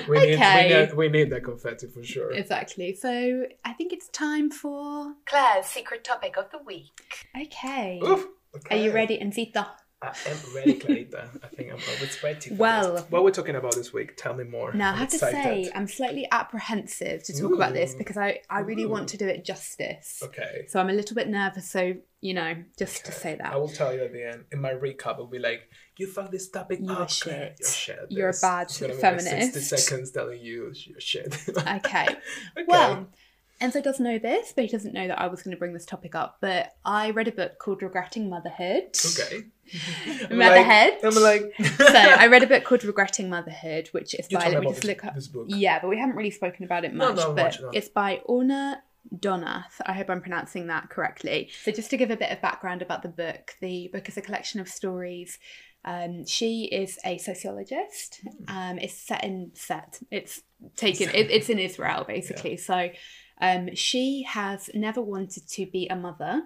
[0.09, 0.69] we, need, we, Okay.
[0.87, 2.33] need, we need that confetti for sure.
[2.33, 2.95] exactly.
[2.95, 7.01] So I think it's time for Claire's secret topic of the week.
[7.41, 8.01] okay.
[8.05, 8.27] Oof,
[8.71, 8.95] Are you okay.
[8.95, 9.67] ready, Enzita?
[10.03, 11.31] I am ready, Clarita.
[11.43, 12.55] I think I'm always ready.
[12.55, 13.05] Well- this.
[13.11, 14.15] what we're talking about this week?
[14.17, 14.73] Tell me more.
[14.75, 18.41] Now, I I'm have to say, I'm slightly apprehensive to talk about this because I,
[18.51, 18.91] I really Ooh.
[18.91, 20.21] want to do it justice.
[20.23, 20.67] Okay.
[20.69, 21.71] So I'm a little bit nervous.
[21.71, 23.53] So, you know, just to say that.
[23.53, 24.45] I will tell you at the end.
[24.53, 25.63] In my recap, it'll be like,
[25.97, 27.57] "You fucked this topic You up, shit.
[27.59, 28.07] You're shit.
[28.11, 29.55] You're a bad be like feminist.
[29.55, 31.35] Sixty seconds telling you you're shit.
[31.57, 31.77] Okay.
[31.77, 32.17] okay.
[32.67, 33.09] Well,
[33.61, 35.87] Enzo does know this, but he doesn't know that I was going to bring this
[35.87, 36.39] topic up.
[36.41, 38.97] But I read a book called Regretting Motherhood.
[39.07, 39.45] okay.
[40.31, 40.95] Motherhood.
[41.03, 41.55] Like, I'm like.
[41.79, 44.83] so I read a book called Regretting Motherhood, which is You by let me just
[44.83, 45.15] this, look up.
[45.15, 45.47] this book.
[45.49, 47.17] Yeah, but we haven't really spoken about it much.
[47.17, 47.71] no, but no.
[47.73, 48.83] it's by Orna
[49.15, 49.81] Donath.
[49.87, 51.49] I hope I'm pronouncing that correctly.
[51.63, 54.23] So just to give a bit of background about the book, the book is a
[54.23, 55.39] collection of stories.
[55.85, 58.21] Um, she is a sociologist.
[58.23, 58.57] Hmm.
[58.57, 60.01] Um, it's set in set.
[60.11, 60.43] It's
[60.77, 61.09] taken.
[61.11, 62.57] It, it's in Israel basically.
[62.57, 62.91] So
[63.41, 66.43] um, she has never wanted to be a mother.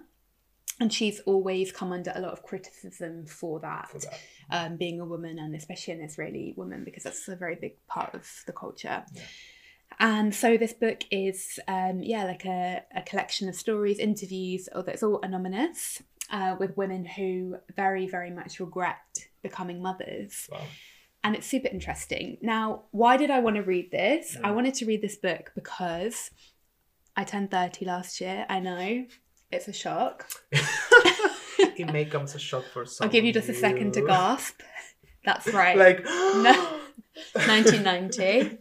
[0.79, 4.19] And she's always come under a lot of criticism for that For that.
[4.49, 8.15] um, being a woman and especially an Israeli woman because that's a very big part
[8.15, 9.03] of the culture.
[9.13, 9.21] Yeah.
[9.99, 14.93] And so this book is, um, yeah, like a, a collection of stories, interviews, although
[14.93, 16.01] it's all anonymous,
[16.31, 18.97] uh, with women who very, very much regret
[19.43, 20.49] becoming mothers.
[20.51, 20.61] Wow.
[21.23, 22.37] And it's super interesting.
[22.41, 24.35] Now, why did I want to read this?
[24.43, 24.55] I Mm.
[24.55, 26.31] wanted to read this book because
[27.15, 28.45] I turned 30 last year.
[28.49, 29.05] I know
[29.51, 30.29] it's a shock.
[30.51, 33.05] it may come as a shock for some.
[33.05, 34.61] I'll give you just a second to gasp.
[35.25, 35.77] That's right.
[35.77, 36.77] Like No.
[37.45, 38.57] 1990.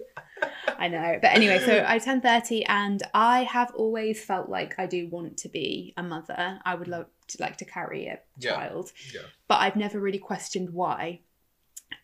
[0.78, 1.18] I know.
[1.20, 5.36] But anyway, so I turned 30 and I have always felt like I do want
[5.38, 6.58] to be a mother.
[6.64, 8.54] I would love to like to carry a Yeah.
[8.54, 9.20] child, Yeah.
[9.48, 11.20] but I've never really questioned why.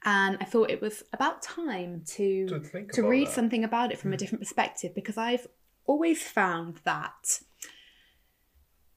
[0.04, 3.32] And I thought it was about time to To to read that.
[3.34, 4.18] something about it from a Mm.
[4.18, 5.46] different perspective because I've
[5.86, 7.40] always found that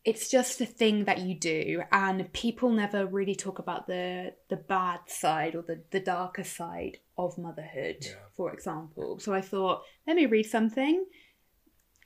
[0.06, 4.56] it's just a thing that you do and people never really talk about the the
[4.56, 8.14] bad side or the, the darker side of motherhood Yeah.
[8.36, 11.06] for example so i thought let me read something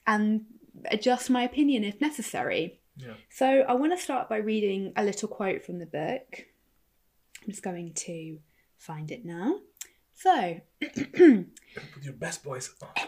[0.08, 0.42] and
[0.86, 3.14] adjust my opinion if necessary Yeah.
[3.30, 6.46] so i want to start by reading a little quote from the book
[7.44, 8.40] i'm just going to
[8.78, 9.60] find it now
[10.16, 12.90] so Put your best voice on.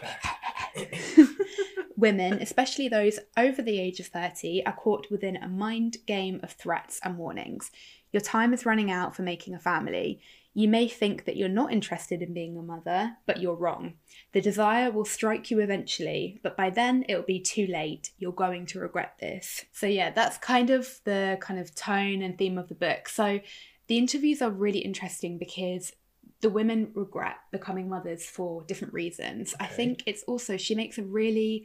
[1.96, 6.52] Women, especially those over the age of 30, are caught within a mind game of
[6.52, 7.70] threats and warnings.
[8.12, 10.20] Your time is running out for making a family.
[10.54, 13.94] You may think that you're not interested in being a mother, but you're wrong.
[14.32, 18.12] The desire will strike you eventually, but by then it'll be too late.
[18.18, 19.66] You're going to regret this.
[19.72, 23.08] So, yeah, that's kind of the kind of tone and theme of the book.
[23.08, 23.40] So,
[23.88, 25.92] the interviews are really interesting because
[26.40, 29.54] the women regret becoming mothers for different reasons.
[29.58, 31.64] I think it's also, she makes a really,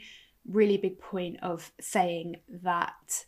[0.49, 3.25] really big point of saying that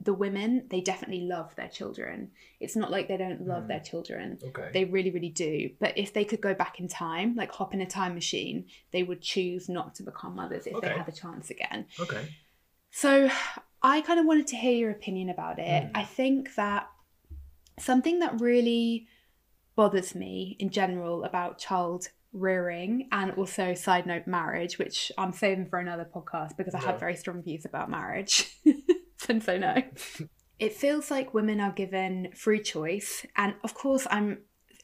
[0.00, 2.32] the women, they definitely love their children.
[2.60, 3.68] It's not like they don't love Mm.
[3.68, 4.38] their children.
[4.42, 4.70] Okay.
[4.72, 5.70] They really, really do.
[5.78, 9.04] But if they could go back in time, like hop in a time machine, they
[9.04, 10.88] would choose not to become mothers if Okay.
[10.88, 11.86] they had the chance again.
[12.00, 12.28] okay.
[12.90, 13.30] So
[13.82, 15.84] I kind of wanted to hear your opinion about it.
[15.84, 15.90] Mm.
[15.94, 16.88] I think that
[17.78, 19.06] something that really
[19.74, 25.66] bothers me in general about child rearing and also side note marriage, which I'm saving
[25.66, 26.86] for another podcast because I Yeah.
[26.92, 28.56] have very strong views about marriage.
[29.18, 29.82] Since I know.
[30.58, 33.26] it feels like women are given free choice.
[33.36, 34.38] And of course, I'm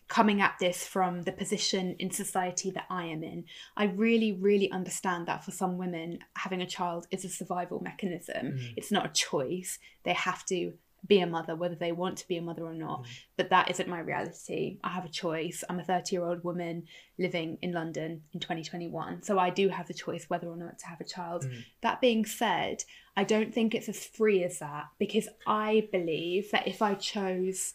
[0.08, 3.44] coming at this from the position in society that I am in.
[3.76, 8.58] I really, really understand that for some women, having a child is a survival mechanism.
[8.58, 8.72] Mm.
[8.76, 9.78] It's not a choice.
[10.04, 10.72] They have to
[11.06, 13.02] be a mother, whether they want to be a mother or not.
[13.02, 13.06] Mm.
[13.36, 14.78] But that isn't my reality.
[14.82, 15.62] I have a choice.
[15.68, 16.84] I'm a 30 year old woman
[17.18, 19.22] living in London in 2021.
[19.22, 21.44] So I do have the choice whether or not to have a child.
[21.44, 21.64] Mm.
[21.82, 22.84] That being said,
[23.16, 27.74] I don't think it's as free as that because I believe that if I chose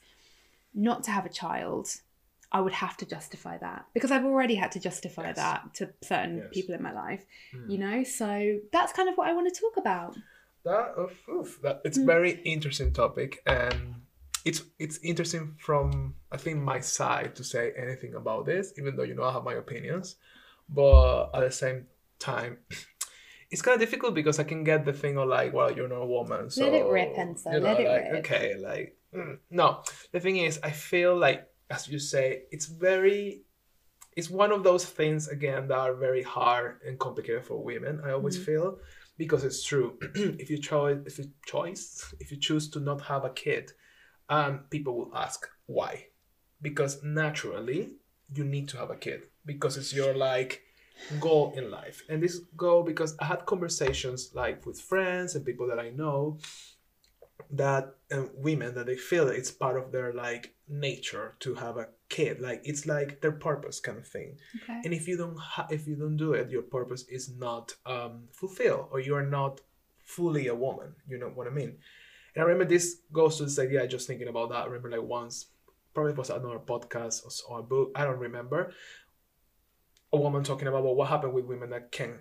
[0.73, 1.89] not to have a child,
[2.51, 5.35] I would have to justify that because I've already had to justify Yes.
[5.37, 6.47] that to certain Yes.
[6.51, 7.71] people in my life, Mm.
[7.71, 8.03] you know?
[8.03, 10.15] So that's kind of what I want to talk about.
[10.63, 12.05] That, oof, oof, that it's Mm.
[12.05, 13.95] very interesting topic and
[14.45, 19.03] it's it's interesting from I think my side to say anything about this, even though
[19.03, 20.15] you know I have my opinions.
[20.69, 21.87] But at the same
[22.19, 22.59] time,
[23.51, 26.01] it's kind of difficult because I can get the thing of like, well, you're not
[26.01, 28.25] a woman, so Let it rip, Enzo, you know, let it like, rip.
[28.25, 29.37] Okay, like mm.
[29.49, 29.83] no.
[30.11, 33.43] The thing is, I feel like as you say, it's very
[34.15, 38.01] it's one of those things again that are very hard and complicated for women.
[38.05, 38.45] I always Mhm.
[38.45, 38.79] feel
[39.17, 39.97] because it's true.
[40.15, 43.71] if you choose, if you choice, if you choose to not have a kid,
[44.29, 46.07] um, people will ask why,
[46.61, 47.91] because naturally
[48.33, 49.23] you need to have a kid.
[49.45, 50.61] Because it's your like
[51.19, 55.67] goal in life, and this goal because I had conversations like with friends and people
[55.67, 56.39] that I know
[57.51, 61.87] that um, women that they feel it's part of their like nature to have a
[62.09, 62.39] kid.
[62.41, 64.37] Like it's like their purpose kind of thing.
[64.63, 64.81] Okay.
[64.83, 68.25] and if you don't ha- if you don't do it your purpose is not um
[68.31, 69.61] fulfilled or you are not
[70.03, 70.95] fully a woman.
[71.07, 71.77] You know what i mean?
[72.35, 74.63] And i remember this goes to this idea just thinking about that.
[74.63, 75.47] I remember like once
[75.93, 78.73] probably it was another podcast or, a book i don't remember
[80.11, 82.19] a woman talking about well, what happened with women that can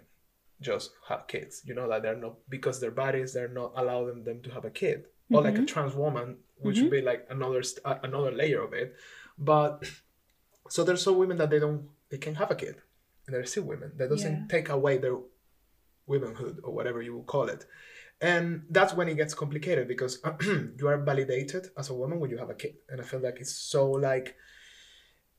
[0.70, 4.40] just have kids you know that they're not because their bodies they're not allowing them
[4.42, 7.98] to have a kid or like a trans woman which would be like another uh,
[8.08, 8.94] another layer of it.
[9.38, 9.72] But
[10.68, 12.76] so there's some women that they don't they can't have a kid
[13.26, 13.92] and they're still women.
[13.96, 14.46] That doesn't Yeah.
[14.54, 15.16] take away their
[16.06, 17.64] womanhood or whatever you will call it.
[18.20, 20.14] And that's when it gets complicated because
[20.78, 22.74] you are validated as a woman when you have a kid.
[22.88, 24.36] And i feel like it's so like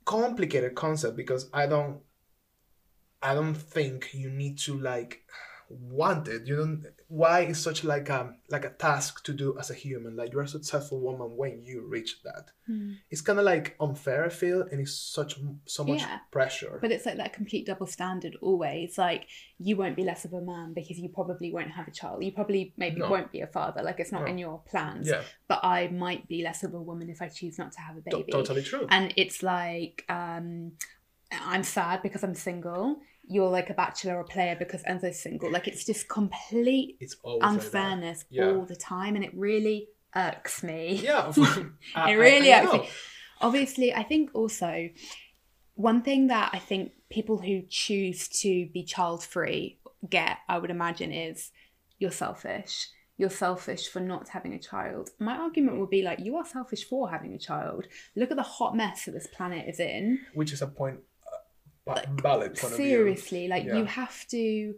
[0.05, 1.99] complicated concept because i don't
[3.23, 5.21] i don't think you need to like
[5.69, 9.71] want it you don't why is such like a like a task to do as
[9.71, 12.91] a human like you're a successful woman when you reach that Hmm.
[13.09, 15.31] it's kind of like unfair i feel and it's such
[15.65, 16.19] so much Yeah.
[16.31, 18.97] pressure But it's like that complete double standard always.
[18.97, 19.23] Like
[19.57, 22.23] you won't be less of a man because you probably won't have a child.
[22.23, 23.09] You probably maybe No.
[23.09, 23.81] won't be a father.
[23.83, 24.27] Like it's not No.
[24.31, 25.09] in your plans.
[25.09, 27.97] yeah But I might be less of a woman if I choose not to have
[27.97, 28.31] a baby.
[28.31, 30.73] totally true And it's like um,
[31.53, 33.01] I'm sad because I'm single.
[33.27, 35.51] You're like a bachelor or player because Enzo's single.
[35.51, 38.47] Like it's just complete it's unfairness Yeah.
[38.51, 40.95] all the time, and it really irks me.
[41.03, 41.31] yeah
[41.95, 42.79] I- it I- really I irks know.
[42.79, 42.89] me.
[43.41, 44.89] Obviously, I think also
[45.75, 50.69] one thing that I think people who choose to be child free get, I would
[50.69, 51.51] imagine, is
[51.97, 52.89] you're selfish.
[53.17, 55.09] You're selfish for not having a child.
[55.19, 57.87] My argument would be like, you are selfish for having a child.
[58.15, 60.19] Look at the hot mess that this planet is in.
[60.33, 60.99] which is a point
[61.85, 63.77] ba- valid point of view Seriously, like Yeah.
[63.77, 64.75] you have to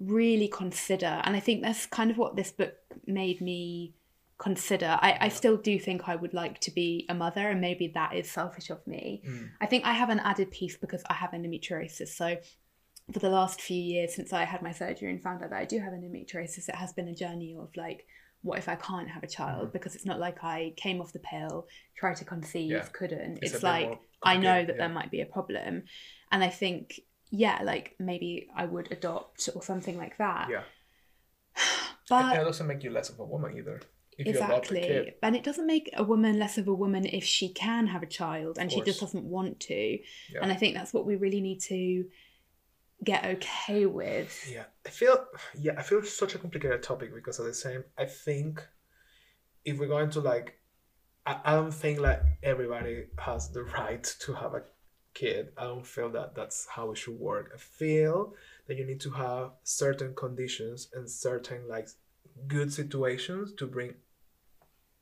[0.00, 2.74] really consider, and I think that's kind of what this book
[3.06, 3.94] made me
[4.38, 4.96] consider.
[5.02, 8.14] I, I still do think I would like to be a mother, and maybe that
[8.14, 9.22] is selfish of me.
[9.26, 9.50] Mm.
[9.60, 12.08] I think I have an added piece because I have endometriosis.
[12.08, 12.36] So
[13.12, 15.64] for the last few years since I had my surgery and found out that I
[15.64, 18.06] do have endometriosis, it has been a journey of like,
[18.42, 19.70] what if I can't have a child?
[19.70, 19.72] Mhm.
[19.72, 22.86] Because it's not like I came off the pill, tried to conceive, Yeah.
[22.92, 23.38] couldn't.
[23.42, 24.78] It's It's, like I know that yeah.
[24.86, 25.84] there might be a problem,
[26.30, 30.48] and I think yeah, like maybe I would adopt or something like that.
[30.50, 30.62] yeah
[32.08, 33.82] But and it doesn't make you less of a woman either
[34.16, 36.74] if you adopt a exactly kid and it doesn't make a woman less of a
[36.74, 39.98] woman if she can have a child and she just doesn't want to
[40.32, 40.40] Yeah.
[40.42, 42.06] and i think that's what we really need to
[43.04, 45.24] get okay with Yeah, I feel
[45.58, 47.84] yeah, I feel such a complicated topic because of the same.
[47.96, 48.66] I think
[49.64, 50.54] if we're going to like,
[51.26, 54.62] I, I don't think like everybody has the right to have a
[55.18, 55.48] kid.
[55.56, 57.50] I don't feel that that's how it should work.
[57.54, 58.34] I feel
[58.66, 61.88] that you need to have certain conditions and certain like
[62.46, 63.94] good situations to bring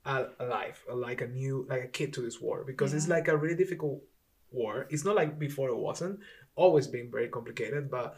[0.06, 3.08] a, a life, a, like a new like a kid to this world because it's
[3.08, 4.02] like a really difficult
[4.50, 4.86] war.
[4.88, 6.20] It's not like before it wasn't.
[6.54, 8.16] Always been very complicated, but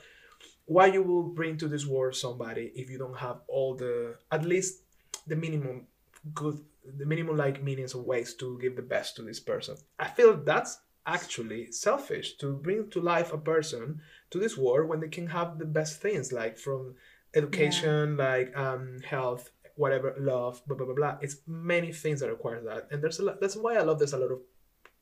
[0.67, 4.45] why you will bring to this world somebody if you don't have all the at
[4.45, 4.83] least
[5.27, 5.87] the minimum
[6.35, 6.61] good
[6.99, 10.37] the minimum like meanings of ways to give the best to this person i feel
[10.37, 10.79] that's
[11.17, 15.59] actually selfish to bring to life a person to this world when they can have
[15.59, 16.95] the best things like from
[17.35, 21.15] education like um health whatever love blah blah blah blah.
[21.25, 22.89] It's many things that require that.
[22.91, 24.41] And there's a lot that's why i love there's a lot of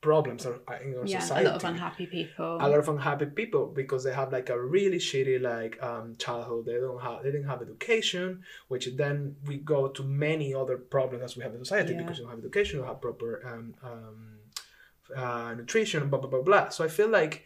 [0.02, 2.56] problems in our yeah society a lot of unhappy people.
[2.60, 6.66] A lot of unhappy people because they have like a really shitty like um childhood.
[6.66, 11.24] They don't have they didn't have education which then we go to many other problems
[11.24, 12.02] as we have in society Yeah.
[12.02, 14.35] because you don't have education you don't have proper um, um
[15.14, 16.68] uh, nutrition blah blah blah blah.
[16.70, 17.44] So i feel like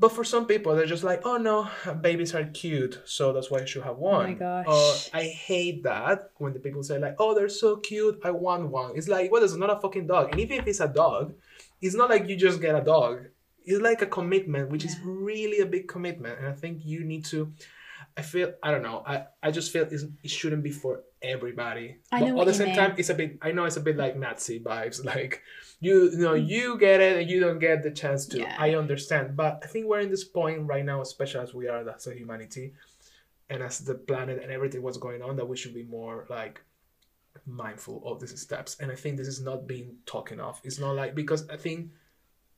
[0.00, 1.68] but for some people they're just like oh no
[2.00, 4.66] babies are cute so that's why i should have one Oh my gosh.
[5.12, 8.68] or i hate that when the people say like oh they're so cute i want
[8.70, 8.92] one.
[8.96, 10.30] It's like well it's not a fucking dog.
[10.30, 11.34] And even if it's a dog
[11.80, 13.26] it's not like you just get a dog.
[13.64, 16.38] It's like a commitment which is really a big commitment.
[16.38, 17.52] And i think you need to
[18.16, 21.96] i feel i don't know i, I just feel it shouldn't be for everybody.
[22.12, 22.76] I but know at the same mean.
[22.76, 25.42] time it's a bit i know it's a bit like nazi vibes like
[25.80, 26.48] you, you know mm.
[26.48, 28.38] you get it and you don't get the chance to.
[28.38, 28.56] Yeah.
[28.58, 29.36] i understand.
[29.36, 32.14] But i think we're in this point right now especially as we are as a
[32.14, 32.74] humanity
[33.50, 36.60] and as the planet and everything what's going on that we should be more like
[37.46, 38.76] mindful of these steps.
[38.80, 41.90] And i think this is not being talked enough it's not like because i think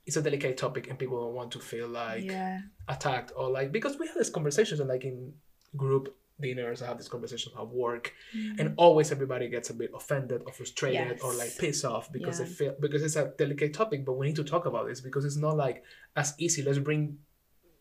[0.06, 2.60] it's a delicate topic and people don't want to feel like yeah.
[2.88, 5.32] attacked or like because we had these conversations and like in
[5.76, 8.58] group dinners, I have these conversations at work, Mm.
[8.60, 12.44] and always everybody gets a bit offended or frustrated or like pissed off because they
[12.44, 12.50] Yeah.
[12.50, 15.36] feel because it's a delicate topic, but we need to talk about this because it's
[15.36, 15.82] not like
[16.16, 16.62] as easy.
[16.62, 17.18] Let's bring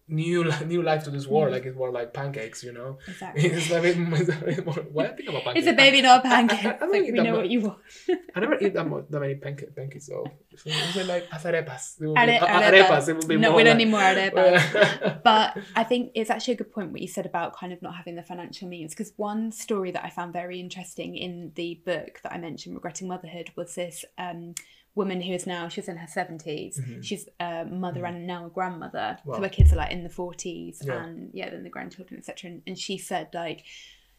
[0.09, 1.51] new new life to this world, Mm.
[1.53, 2.97] like it's more like pancakes, you know.
[3.07, 3.45] Exactly.
[3.45, 5.05] It's a bit, it's a bit more.
[5.05, 5.59] I think about pancakes?
[5.65, 6.79] It's a baby, not a I- I- I pancake.
[6.79, 7.37] don't Like, eat we know much.
[7.37, 7.77] what you want.
[8.35, 10.25] I never eat that, much, that many pancake, pancakes though.
[10.57, 12.01] So it's like arepas.
[12.01, 12.71] It would be- Are- arepas.
[12.71, 13.09] arepas.
[13.09, 14.73] It would be No, more we don't like- need more arepas.
[14.73, 17.81] but but I think it's actually a good point what you said about kind of
[17.81, 18.93] not having the financial means.
[18.93, 23.07] Because one story that I found very interesting in the book that I mentioned, Regretting
[23.07, 24.55] Motherhood, was this um,
[24.95, 26.79] woman who is now she's in her 70s.
[26.79, 27.03] Mhm.
[27.03, 29.17] She's a mother and now a grandmother.
[29.25, 29.35] Wow.
[29.35, 31.03] So her kids are like in the 40s Yeah.
[31.03, 32.51] and yeah, then the grandchildren, etc.
[32.51, 33.63] And, and she said like.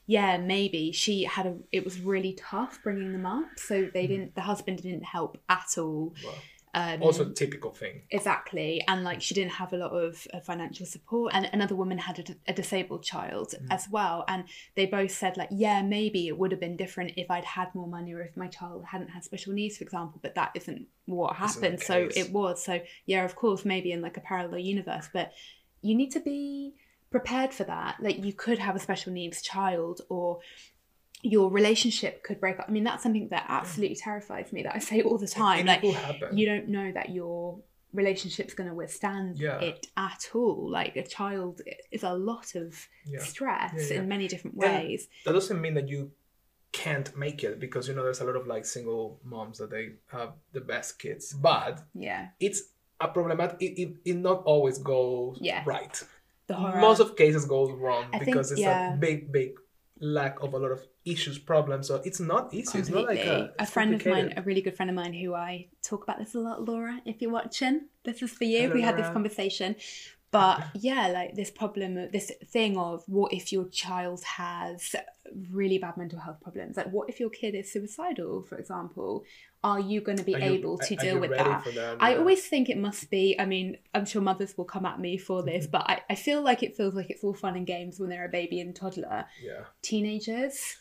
[0.07, 1.57] Yeah, maybe she had a.
[1.71, 4.35] It was really tough bringing them up, so they didn't.
[4.35, 6.15] The husband didn't help at all.
[6.25, 6.35] Well,
[6.73, 8.03] Um, also typical thing.
[8.11, 8.83] Exactly.
[8.87, 11.35] And like she didn't have a lot of uh, financial support.
[11.35, 13.67] And another woman had a, a disabled child Mm.
[13.71, 14.25] as well.
[14.29, 14.45] And
[14.77, 17.89] they both said, like, yeah, maybe it would have been different if I'd had more
[17.89, 20.21] money or if my child hadn't had special needs, for example.
[20.23, 21.83] But that isn't what Isn't happened.
[21.83, 22.63] So it was.
[22.63, 25.09] So, yeah, of course, maybe in like a parallel universe.
[25.13, 25.33] But
[25.83, 26.75] you need to be
[27.11, 27.97] prepared for that.
[28.01, 30.39] Like, you could have a special needs child or
[31.23, 32.67] your relationship could break up.
[32.69, 35.61] I mean, that's something that absolutely terrifies me that I say all the time.
[35.61, 36.37] It Like, will happen.
[36.37, 37.61] you don't know that your
[37.93, 39.59] relationship's going to withstand Yeah.
[39.61, 43.19] it at all like a child is a lot of Yeah.
[43.19, 46.13] stress Yeah, in many different And- ways that doesn't mean that you
[46.73, 49.95] can't make it because you know there's a lot of like single moms that they
[50.13, 52.63] have the best kids but yeah it's
[53.01, 56.01] a problematic it, it, it not always goes right
[56.47, 58.95] the horror most of cases goes wrong I think, because it's yeah.
[58.95, 59.59] a big big
[59.99, 63.53] lack of a lot of issues problems so it's not easy it's not like a,
[63.59, 66.35] a friend of mine a really good friend of mine who i talk about this
[66.35, 69.75] a lot laura if you're watching this is for you Hello, we had this conversation
[70.33, 74.95] but yeah like this problem this thing of what if your child has
[75.51, 79.25] really bad mental health problems like what if your kid is suicidal for example
[79.63, 81.97] are you going to be you- able to deal with ready that for that?
[82.01, 82.19] I Yeah.
[82.21, 83.39] always think it must be.
[83.39, 85.71] I mean, I'm sure mothers will come at me for this, Mm-hmm.
[85.73, 88.25] but I, I feel like it feels like it's all fun and games when they're
[88.25, 89.27] a baby and toddler.
[89.45, 90.77] yeah Teenagers,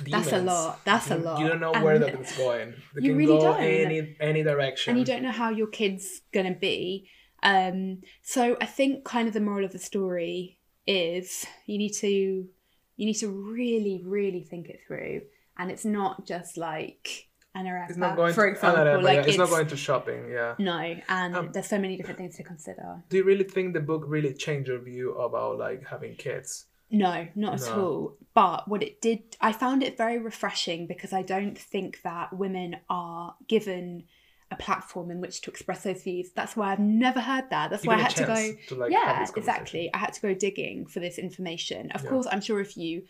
[0.00, 0.84] that's a lot.
[0.84, 1.40] That's a lot.
[1.40, 3.60] you don't know And- where that's going they You really go don't.
[3.60, 7.08] any any direction and you don't know how your kid's gonna be.
[7.42, 12.48] Um, so I think kind of the moral of the story is you need to
[12.96, 15.22] you need to really, really think it through,
[15.56, 19.48] and it's not just like an it's going for example, Alareba, like yeah, it's, not
[19.48, 23.02] going to shopping yeah no, and Um, there's so many different things to consider.
[23.08, 27.28] do you really think the book really changed your view about like having kids No,
[27.34, 28.16] not at all.
[28.34, 32.76] But what it did, I found it very refreshing because I don't think that women
[32.88, 34.04] are given
[34.50, 36.30] a platform in which to express those views.
[36.34, 37.70] That's why I've never heard that.
[37.70, 38.52] That's why I had to go.
[38.68, 39.90] to, like, yeah, exactly.
[39.92, 41.90] I had to go digging for this information.
[41.90, 42.10] Of Yeah.
[42.10, 43.02] course, I'm sure if you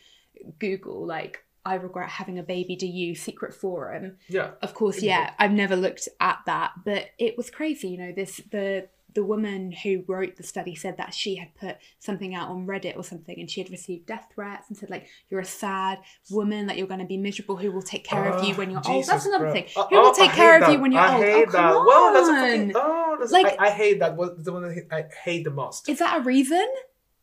[0.58, 4.16] Google like I regret having a baby, do you secret forum?
[4.28, 5.32] yeah Of course, yeah.
[5.38, 7.88] I've never looked at that, but it was crazy.
[7.88, 11.79] You know, this the the woman who wrote the study said that she had put
[11.99, 15.07] something out on Reddit or something, and she had received death threats and said like,
[15.31, 15.99] "You're a sad
[16.31, 17.57] woman, that you're going to be miserable.
[17.57, 19.75] Who will take care of you when you're old?" That's another Christ.
[19.75, 19.83] thing.
[19.83, 21.25] Oh, Who will oh, take I care of you when you're I old?
[21.25, 21.73] hate oh, that.
[21.73, 24.16] come Well, that's fucking, oh, that's, Like- I, I hate that.
[24.16, 25.88] Was the one that I hate the most.
[25.88, 26.66] Is that a reason?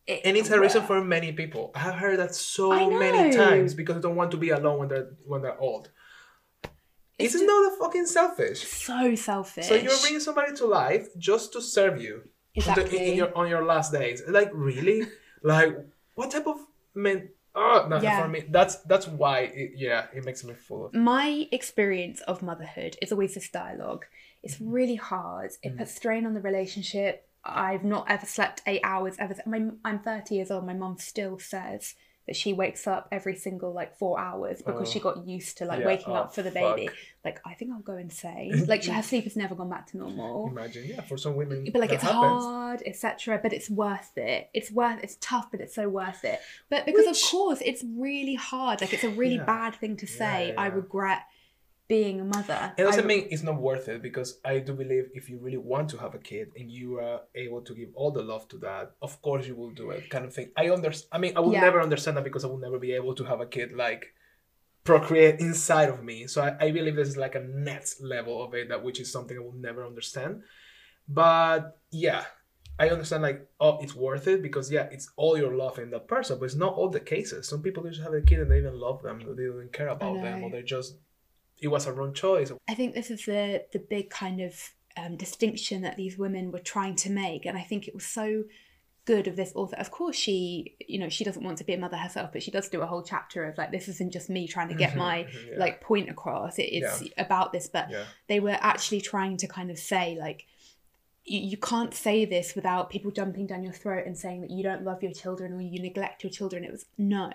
[0.08, 1.71] It- and it's a reason for many people.
[1.76, 4.88] I have heard that so many times because they don't want to be alone when
[4.89, 5.91] they're when they're old.
[7.17, 8.60] It's Isn't that the fucking selfish?
[8.67, 9.67] so selfish.
[9.67, 12.15] So you're bringing somebody to life just to serve you
[12.67, 13.15] on the- in- exactly.
[13.15, 14.21] your, on your last days.
[14.28, 15.04] Like really?
[15.43, 15.75] like
[16.15, 16.58] what type of
[16.93, 17.30] men?
[17.58, 18.21] Oh, no, Yeah.
[18.21, 19.39] for me, that's that's why.
[19.62, 24.04] It, yeah, it makes me full my experience of motherhood is always this dialogue.
[24.43, 25.51] It's really hard.
[25.51, 25.58] Mm.
[25.63, 27.30] It puts strain on the relationship.
[27.45, 29.36] I've not ever slept eight hours ever.
[29.45, 30.65] My, I'm 30 years old.
[30.65, 31.95] My mom still says
[32.27, 34.91] that she wakes up every single like four hours because Oh.
[34.91, 36.88] she got used to like Yeah, waking oh, up for the baby.
[36.88, 36.95] fuck.
[37.23, 38.65] Like I think I'll go insane.
[38.67, 40.47] like her sleep has never gone back to normal.
[40.49, 42.43] Imagine, yeah, for some women, But like it's happens.
[42.43, 43.39] hard, etc.
[43.41, 44.49] But it's worth it.
[44.53, 45.03] It's worth.
[45.03, 46.39] It's tough, but it's so worth it.
[46.69, 48.81] But because Which- of course it's really hard.
[48.81, 49.45] Like it's a really Yeah.
[49.45, 50.49] bad thing to say.
[50.49, 51.21] yeah, I regret
[51.88, 52.74] being a mother.
[52.78, 55.58] It doesn't I- mean it's not worth it because I do believe if you really
[55.58, 58.58] want to have a kid and you are able to give all the love to
[58.60, 60.50] that, of course you will do it, kind of thing.
[60.58, 61.10] I understand.
[61.12, 61.62] I mean, I will Yeah.
[61.62, 64.04] never understand that because I will never be able to have a kid like
[64.83, 66.27] procreate inside of me.
[66.27, 69.12] So I, I believe this is like a next level of it that which is
[69.12, 70.44] something I will never understand.
[71.08, 72.25] But yeah,
[72.79, 76.08] I understand like oh it's worth it because yeah it's all your love in that
[76.08, 77.48] person, but it's not all the cases.
[77.48, 79.88] Some people just have a kid and they even love them, they don't even care
[79.90, 80.98] about them, or they just
[81.62, 82.51] it was a wrong choice.
[82.67, 84.53] I think this is the the big kind of
[84.97, 88.43] um, distinction that these women were trying to make, and I think it was so
[89.06, 89.75] good of this author.
[89.75, 92.49] Of course, she, you know, she doesn't want to be a mother herself, but she
[92.49, 94.97] does do a whole chapter of like, this isn't just me trying to get Mhm,
[94.97, 95.60] my mhm, yeah.
[95.60, 96.58] like point across.
[96.58, 98.06] It is about this, but Yeah.
[98.27, 100.47] they were actually trying to kind of say like,
[101.23, 104.83] you can't say this without people jumping down your throat and saying that you don't
[104.83, 106.63] love your children or you neglect your children.
[106.63, 107.31] It was no,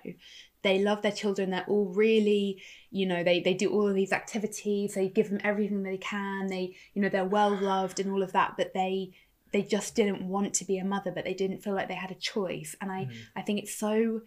[0.62, 1.50] they love their children.
[1.50, 4.94] They're all really, you know, they they do all of these activities.
[4.94, 6.48] They give them everything they can.
[6.48, 8.54] They, you know, they're well loved and all of that.
[8.56, 9.12] But they
[9.52, 12.10] they just didn't want to be a mother, but they didn't feel like they had
[12.10, 12.76] a choice.
[12.80, 13.14] And I Mhm.
[13.36, 14.22] I think it's so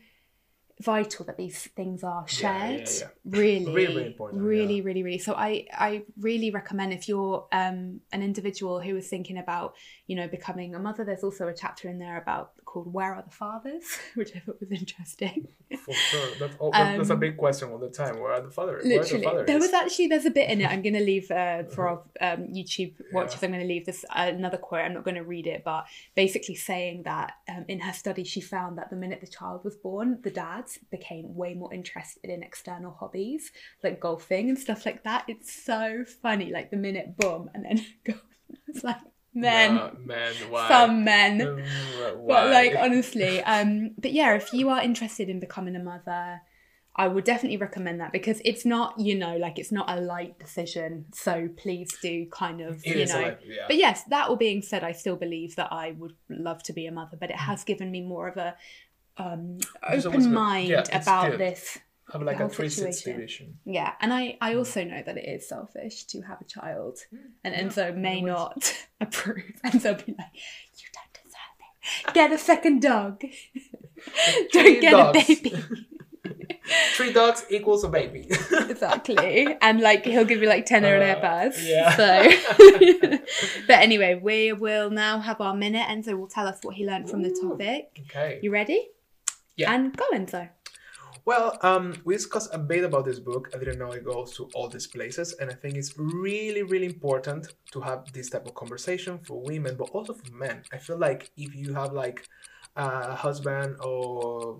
[0.81, 3.07] vital that these things are Yeah, yeah, shared yeah.
[3.25, 4.83] really Really, really important, really yeah.
[4.83, 9.37] really really so i i really recommend if you're um an individual who is thinking
[9.37, 9.75] about
[10.07, 13.21] you know becoming a mother there's also a chapter in there about called where are
[13.21, 13.83] the fathers
[14.15, 15.47] which i thought was interesting
[15.85, 16.27] For sure.
[16.39, 18.19] That's, all, that- that's a Um, big question all the time.
[18.19, 18.83] Where are the fathers?
[18.85, 19.47] Where are the literally fathers?
[19.47, 21.99] there was actually there's a bit in it i'm going to leave uh, for our
[22.21, 23.47] um, youtube watchers Yeah.
[23.47, 25.85] i'm going to leave this uh, another quote i'm not going to read it but
[26.15, 29.75] basically saying that um, in her study she found that the minute the child was
[29.75, 30.31] born the
[30.91, 33.51] became way more interested in external hobbies
[33.83, 35.25] like golfing and stuff like that.
[35.27, 37.85] It's so funny like the minute boom and then
[38.67, 38.97] it's like
[39.33, 39.79] men.
[40.05, 40.67] Men, why?
[40.67, 41.39] some men.
[41.39, 46.41] Mm, but like honestly um but yeah if you are interested in becoming a mother
[46.95, 50.37] i would definitely recommend that because it's not you know like it's not a light
[50.37, 51.05] decision.
[51.13, 53.21] So please do kind of It you know.
[53.21, 53.63] like, yeah.
[53.67, 56.85] but yes that all being said i still believe that i would love to be
[56.85, 58.55] a mother but it has given me more of a
[59.17, 59.57] um
[59.87, 61.39] open mind Yeah, about good.
[61.39, 61.79] this
[62.11, 63.21] have like a whole 360 situation.
[63.21, 63.57] vision.
[63.65, 66.99] yeah and i i also know that it is selfish to have a child
[67.43, 70.33] and enzo may no, not approve enzo be like
[70.77, 71.57] you don't deserve
[72.07, 73.21] it get a second dog
[74.51, 75.17] don't get dogs.
[75.29, 75.55] a baby
[76.95, 78.27] Three dogs equals a baby.
[78.69, 81.95] exactly and like he'll give you like 10 or Uh, an buzz yeah.
[81.97, 82.31] so
[83.67, 87.09] but anyway we will now have our minute enzo will tell us what he learned
[87.09, 88.39] from the topic okay.
[88.41, 88.87] you ready
[89.57, 89.73] Yeah.
[89.73, 90.49] and go enzo
[91.25, 93.49] Well, um, we discussed a bit about this book.
[93.53, 96.85] I didn't know it goes to all these places, and I think it's really, really
[96.85, 100.63] important to have this type of conversation for women, but also for men.
[100.73, 102.27] I feel like if you have like
[102.75, 104.59] a husband or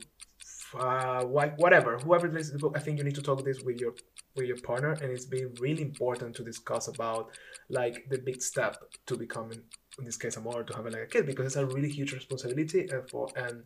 [0.79, 3.79] uh, wife, whatever, whoever to the book, I think you need to talk this with
[3.79, 3.93] your
[4.35, 7.29] with your partner, and it's been really important to discuss about
[7.69, 9.61] like the big step to becoming,
[9.99, 12.13] in this case, a mother, to having like a kid, because it's a really huge
[12.13, 13.63] responsibility, and for and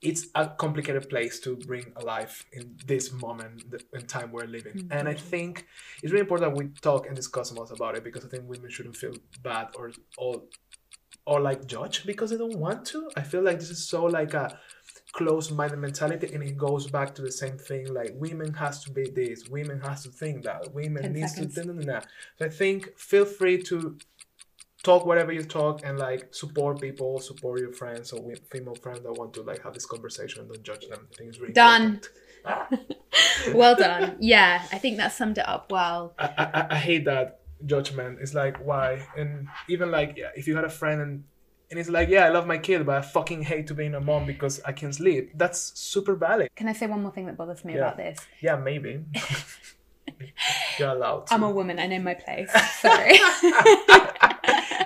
[0.00, 4.92] it's a complicated place to bring alive in this moment in time we're living mm-hmm.
[4.92, 5.66] and i think
[6.02, 8.96] it's really important we talk and discuss more about it because i think women shouldn't
[8.96, 10.42] feel bad or or
[11.26, 14.34] or like judge because they don't want to i feel like this is so like
[14.34, 14.58] a
[15.12, 19.08] close-minded mentality and it goes back to the same thing like women has to be
[19.10, 21.54] this women has to think that women needs seconds.
[21.54, 22.00] to da, da, da.
[22.38, 23.96] so i think feel free to
[24.88, 28.18] talk whatever you talk and like support people support your friends or
[28.54, 31.00] female friends that want to like have this conversation don't judge them.
[31.10, 31.84] I think it's really Done.
[31.84, 32.96] important.
[33.60, 34.04] well done.
[34.34, 36.02] Yeah i think that summed it up well.
[36.18, 36.26] I,
[36.58, 37.26] I, I hate that
[37.74, 38.12] judgment.
[38.22, 38.88] It's like why?
[39.20, 39.30] And
[39.74, 41.14] even like yeah, if you had a friend and
[41.70, 44.00] and it's like yeah i love my kid but i fucking hate to being a
[44.10, 45.24] mom because i can't sleep.
[45.42, 45.60] That's
[45.90, 46.48] super valid.
[46.60, 47.80] Can i say one more thing that bothers me Yeah.
[47.82, 48.18] about this?
[48.46, 48.92] Yeah maybe.
[50.78, 51.34] You're allowed to.
[51.34, 51.74] i'm a woman.
[51.84, 52.50] I know my place.
[52.86, 53.16] Sorry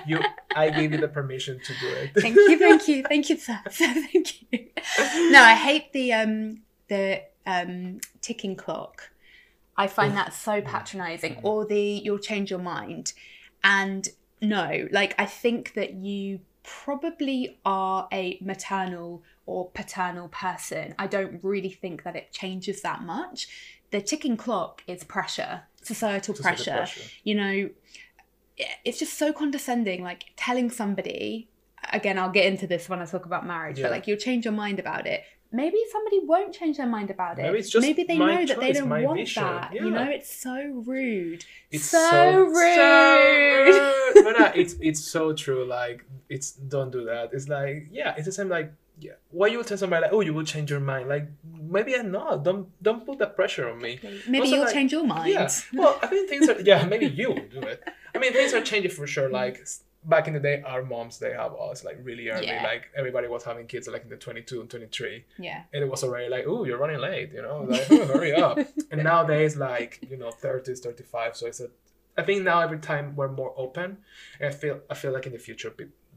[0.07, 0.19] you
[0.55, 2.11] i gave you the permission to do it.
[2.21, 3.59] Thank you thank you thank you sir.
[3.69, 4.67] Thank you.
[5.31, 9.09] No i hate the um the um ticking clock.
[9.75, 11.39] I find that so patronizing.
[11.41, 13.13] Or the you'll change your mind.
[13.63, 14.07] And
[14.41, 20.95] no like i think that you probably are a maternal or paternal person.
[20.97, 23.47] I don't really think that it changes that much.
[23.91, 26.71] The ticking clock is pressure societal Societal pressure.
[26.77, 27.09] pressure.
[27.25, 27.69] you know
[28.85, 31.49] it's just so condescending like telling somebody
[31.91, 33.85] again i'll get into this when i talk about marriage Yeah.
[33.85, 37.37] but like you'll change your mind about it maybe somebody won't change their mind about
[37.39, 39.43] it Maybe it's just maybe they know that they don't want vision.
[39.43, 44.15] that you know it's so rude It's so, rude, so rude.
[44.25, 45.65] no, no, it's it's so true.
[45.65, 47.29] Like, it's don't do that.
[47.33, 48.47] It's like, yeah, it's the same.
[48.49, 51.09] Like, yeah, why you would tell somebody like, oh, you will change your mind?
[51.09, 51.25] Like,
[51.75, 52.43] maybe I'm not.
[52.43, 53.99] Don't don't put that pressure on me.
[54.27, 55.49] maybe Also, you'll like- change your mind Yeah.
[55.73, 56.61] Well, I think things are.
[56.61, 57.81] Yeah, maybe you will do it.
[58.15, 59.29] I mean, things are changing for sure.
[59.29, 59.65] Like
[60.05, 62.47] back in the day, our moms they have us like really early.
[62.47, 62.63] Yeah.
[62.63, 66.03] Like everybody was having kids like in the 22 and 23 yeah and it was
[66.03, 68.57] already like, oh, you're running late, you know, like, oh, hurry up.
[68.91, 71.37] and nowadays, like, you know, 30s, 35.
[71.37, 71.67] So it's a,
[72.17, 73.97] I think now every time we're more open,
[74.39, 75.73] and I feel, I feel like in the future,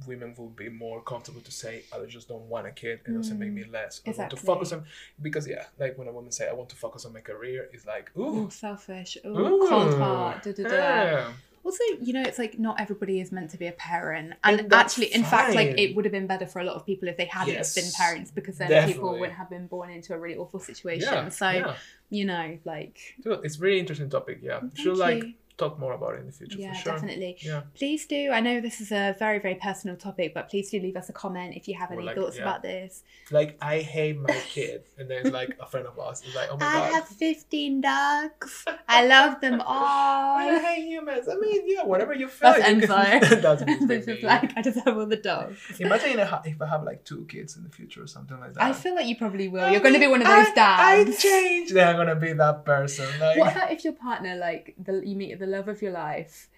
[0.07, 3.01] women will be more comfortable to say, I just don't want a kid.
[3.07, 3.73] It doesn't make me mm.
[3.73, 4.03] less.
[4.07, 4.85] I want to focus on,
[5.23, 7.87] because yeah, like when a woman say, I want to focus on my career, it's
[7.87, 10.75] like, ooh, Ooh, selfish Ooh, cold heart da, da, da.
[10.75, 11.33] yeah.
[11.67, 14.73] Also, you know, it's like not everybody is meant to be a parent, and, And
[14.73, 17.17] actually, in fact, like it would have been better for a lot of people if
[17.17, 20.37] they hadn't Yes, been parents, because then people wouldn't have been born into a really
[20.37, 21.09] awful situation.
[21.13, 21.75] Yeah, so yeah.
[22.09, 24.39] you know, like it's really interesting topic.
[24.43, 25.35] Yeah, Thank should like you.
[25.57, 26.93] Talk more about it in the future yeah, for sure.
[26.93, 27.37] definitely.
[27.41, 27.63] Yeah.
[27.75, 28.31] Please do.
[28.31, 31.13] I know this is a very, very personal topic, but please do leave us a
[31.13, 32.43] comment if you have any like, thoughts yeah.
[32.43, 33.03] about this.
[33.31, 36.57] Like I hate my kid, and then like a friend of ours is like, "Oh
[36.57, 38.65] my I god, I have 15 dogs.
[38.89, 40.39] I love them all.
[40.39, 42.53] I hate humans." I mean, yeah, whatever you feel.
[42.53, 42.87] That's you can-
[43.87, 44.21] That's me.
[44.23, 45.59] like, I just have all the dogs.
[45.79, 48.63] Imagine if I I have like two kids in the future or something like that.
[48.63, 49.65] I feel like you probably will.
[49.65, 51.11] I You're going to be one of those I, dads.
[51.11, 51.71] I change.
[51.73, 53.07] Then I'm gonna be that person.
[53.21, 56.49] Like, What about if your partner, like, the, you meet the love of your life,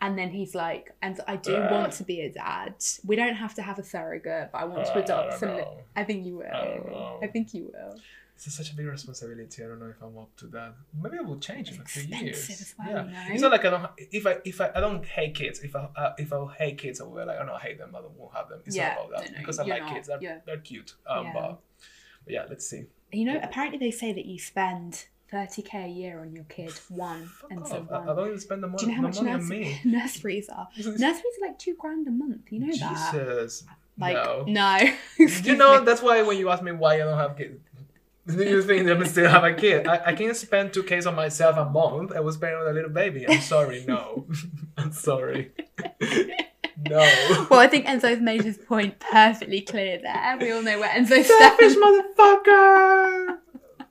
[0.00, 1.68] and then he's like, and I do Uh.
[1.70, 2.74] want to be a dad.
[3.04, 5.38] We don't have to have a surrogate, but I want to Uh, I adopt don't
[5.40, 5.48] some.
[5.56, 5.78] know.
[5.94, 6.46] I think you will.
[6.52, 7.18] I don't know.
[7.22, 7.98] I think you will.
[8.34, 9.64] It's such a big responsibility.
[9.64, 10.74] I don't know if I'm up to that.
[11.02, 12.50] Maybe I will change in a few years.
[12.50, 13.32] as well, yeah, you know?
[13.32, 13.86] it's not like I don't.
[13.96, 15.60] If I if I, I don't hate kids.
[15.60, 17.78] If I uh, if I hate kids, I will be like, oh no, I hate
[17.78, 17.96] them.
[17.96, 18.60] I don't won't have them.
[18.66, 20.08] It's Yeah, not about that no, no, because I like not, kids.
[20.08, 20.38] They're, yeah.
[20.44, 20.94] they're cute.
[21.06, 21.32] Um, Yeah.
[21.32, 21.60] But,
[22.24, 22.84] but yeah, let's see.
[23.10, 27.26] You know, apparently they say that you spend 30k a year on your kid, one,
[27.26, 27.68] Fuck and off.
[27.68, 28.16] so I, I one.
[28.16, 29.80] don't even spend the, mon- Do you know how the much money on nursery- me.
[29.84, 30.68] nurseries are?
[30.76, 30.98] Nurseries
[31.42, 32.50] are like two grand a month.
[32.52, 33.12] You know that?
[33.12, 33.64] Jesus.
[33.98, 34.44] Like no.
[34.46, 34.78] no.
[35.18, 35.84] you know, me.
[35.86, 37.58] that's why when you ask me why I don't have kids,
[38.26, 39.86] do you think that I still have a kid?
[39.86, 42.12] I, I can't spend two Ks on myself a month.
[42.14, 43.26] I was spending on a little baby.
[43.28, 44.26] I'm sorry, no.
[44.76, 45.52] I'm sorry.
[46.00, 47.46] no.
[47.50, 50.36] Well, I think Enzo's made his point perfectly clear there.
[50.40, 51.76] We all know where Enzo Selfish stands.
[51.76, 53.38] motherfucker!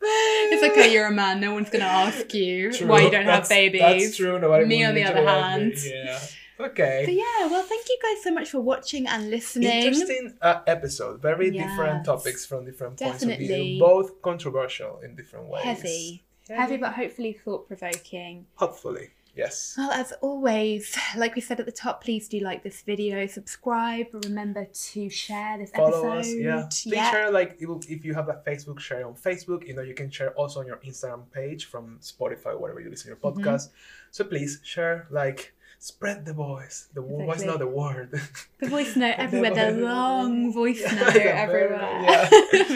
[0.01, 1.39] It's okay, you're a man.
[1.39, 3.81] No one's gonna ask you True, why you don't have babies.
[3.81, 4.39] That's true.
[4.39, 5.73] Nobody Me on the other hand.
[5.83, 6.19] Yeah.
[6.57, 7.03] Okay.
[7.05, 9.69] But yeah, well, thank you guys so much for watching and listening.
[9.69, 11.21] Interesting uh, episode.
[11.21, 13.79] Very different topics from different points of view.
[13.79, 15.63] Both controversial in different ways.
[15.63, 16.23] Heavy.
[16.47, 18.45] Heavy, but hopefully thought provoking.
[18.55, 19.09] Hopefully.
[19.35, 19.75] Yes.
[19.77, 24.07] Well, as always, like we said at the top, please do like this video, subscribe,
[24.23, 26.17] remember to share this Follow episode.
[26.19, 26.33] us.
[26.33, 26.61] Yeah.
[26.69, 27.11] Please Yeah.
[27.11, 29.67] share like if if you have a Facebook, share on Facebook.
[29.67, 33.07] You know, you can share also on your Instagram page from Spotify, whatever you listen
[33.11, 33.43] to your Mhm.
[33.43, 33.69] podcast.
[34.11, 36.87] So please share, like, spread the voice.
[36.93, 37.47] The wo- voice, Exactly.
[37.47, 38.09] not the word.
[38.59, 41.99] The voice note everywhere, the Very- long voice note very- everywhere.
[42.07, 42.29] yeah.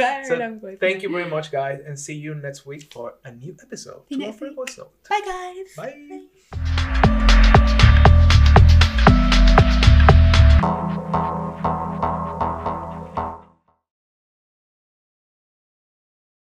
[0.03, 1.03] Very So, long voice Thank note.
[1.03, 4.01] you very much, guys, and see you next week for a new episode.
[4.09, 4.53] See you next week.
[4.55, 4.91] voice note.
[5.09, 5.69] Bye, guys.
[5.77, 6.25] Bye.
[6.51, 6.79] Thank
[11.65, 11.78] you.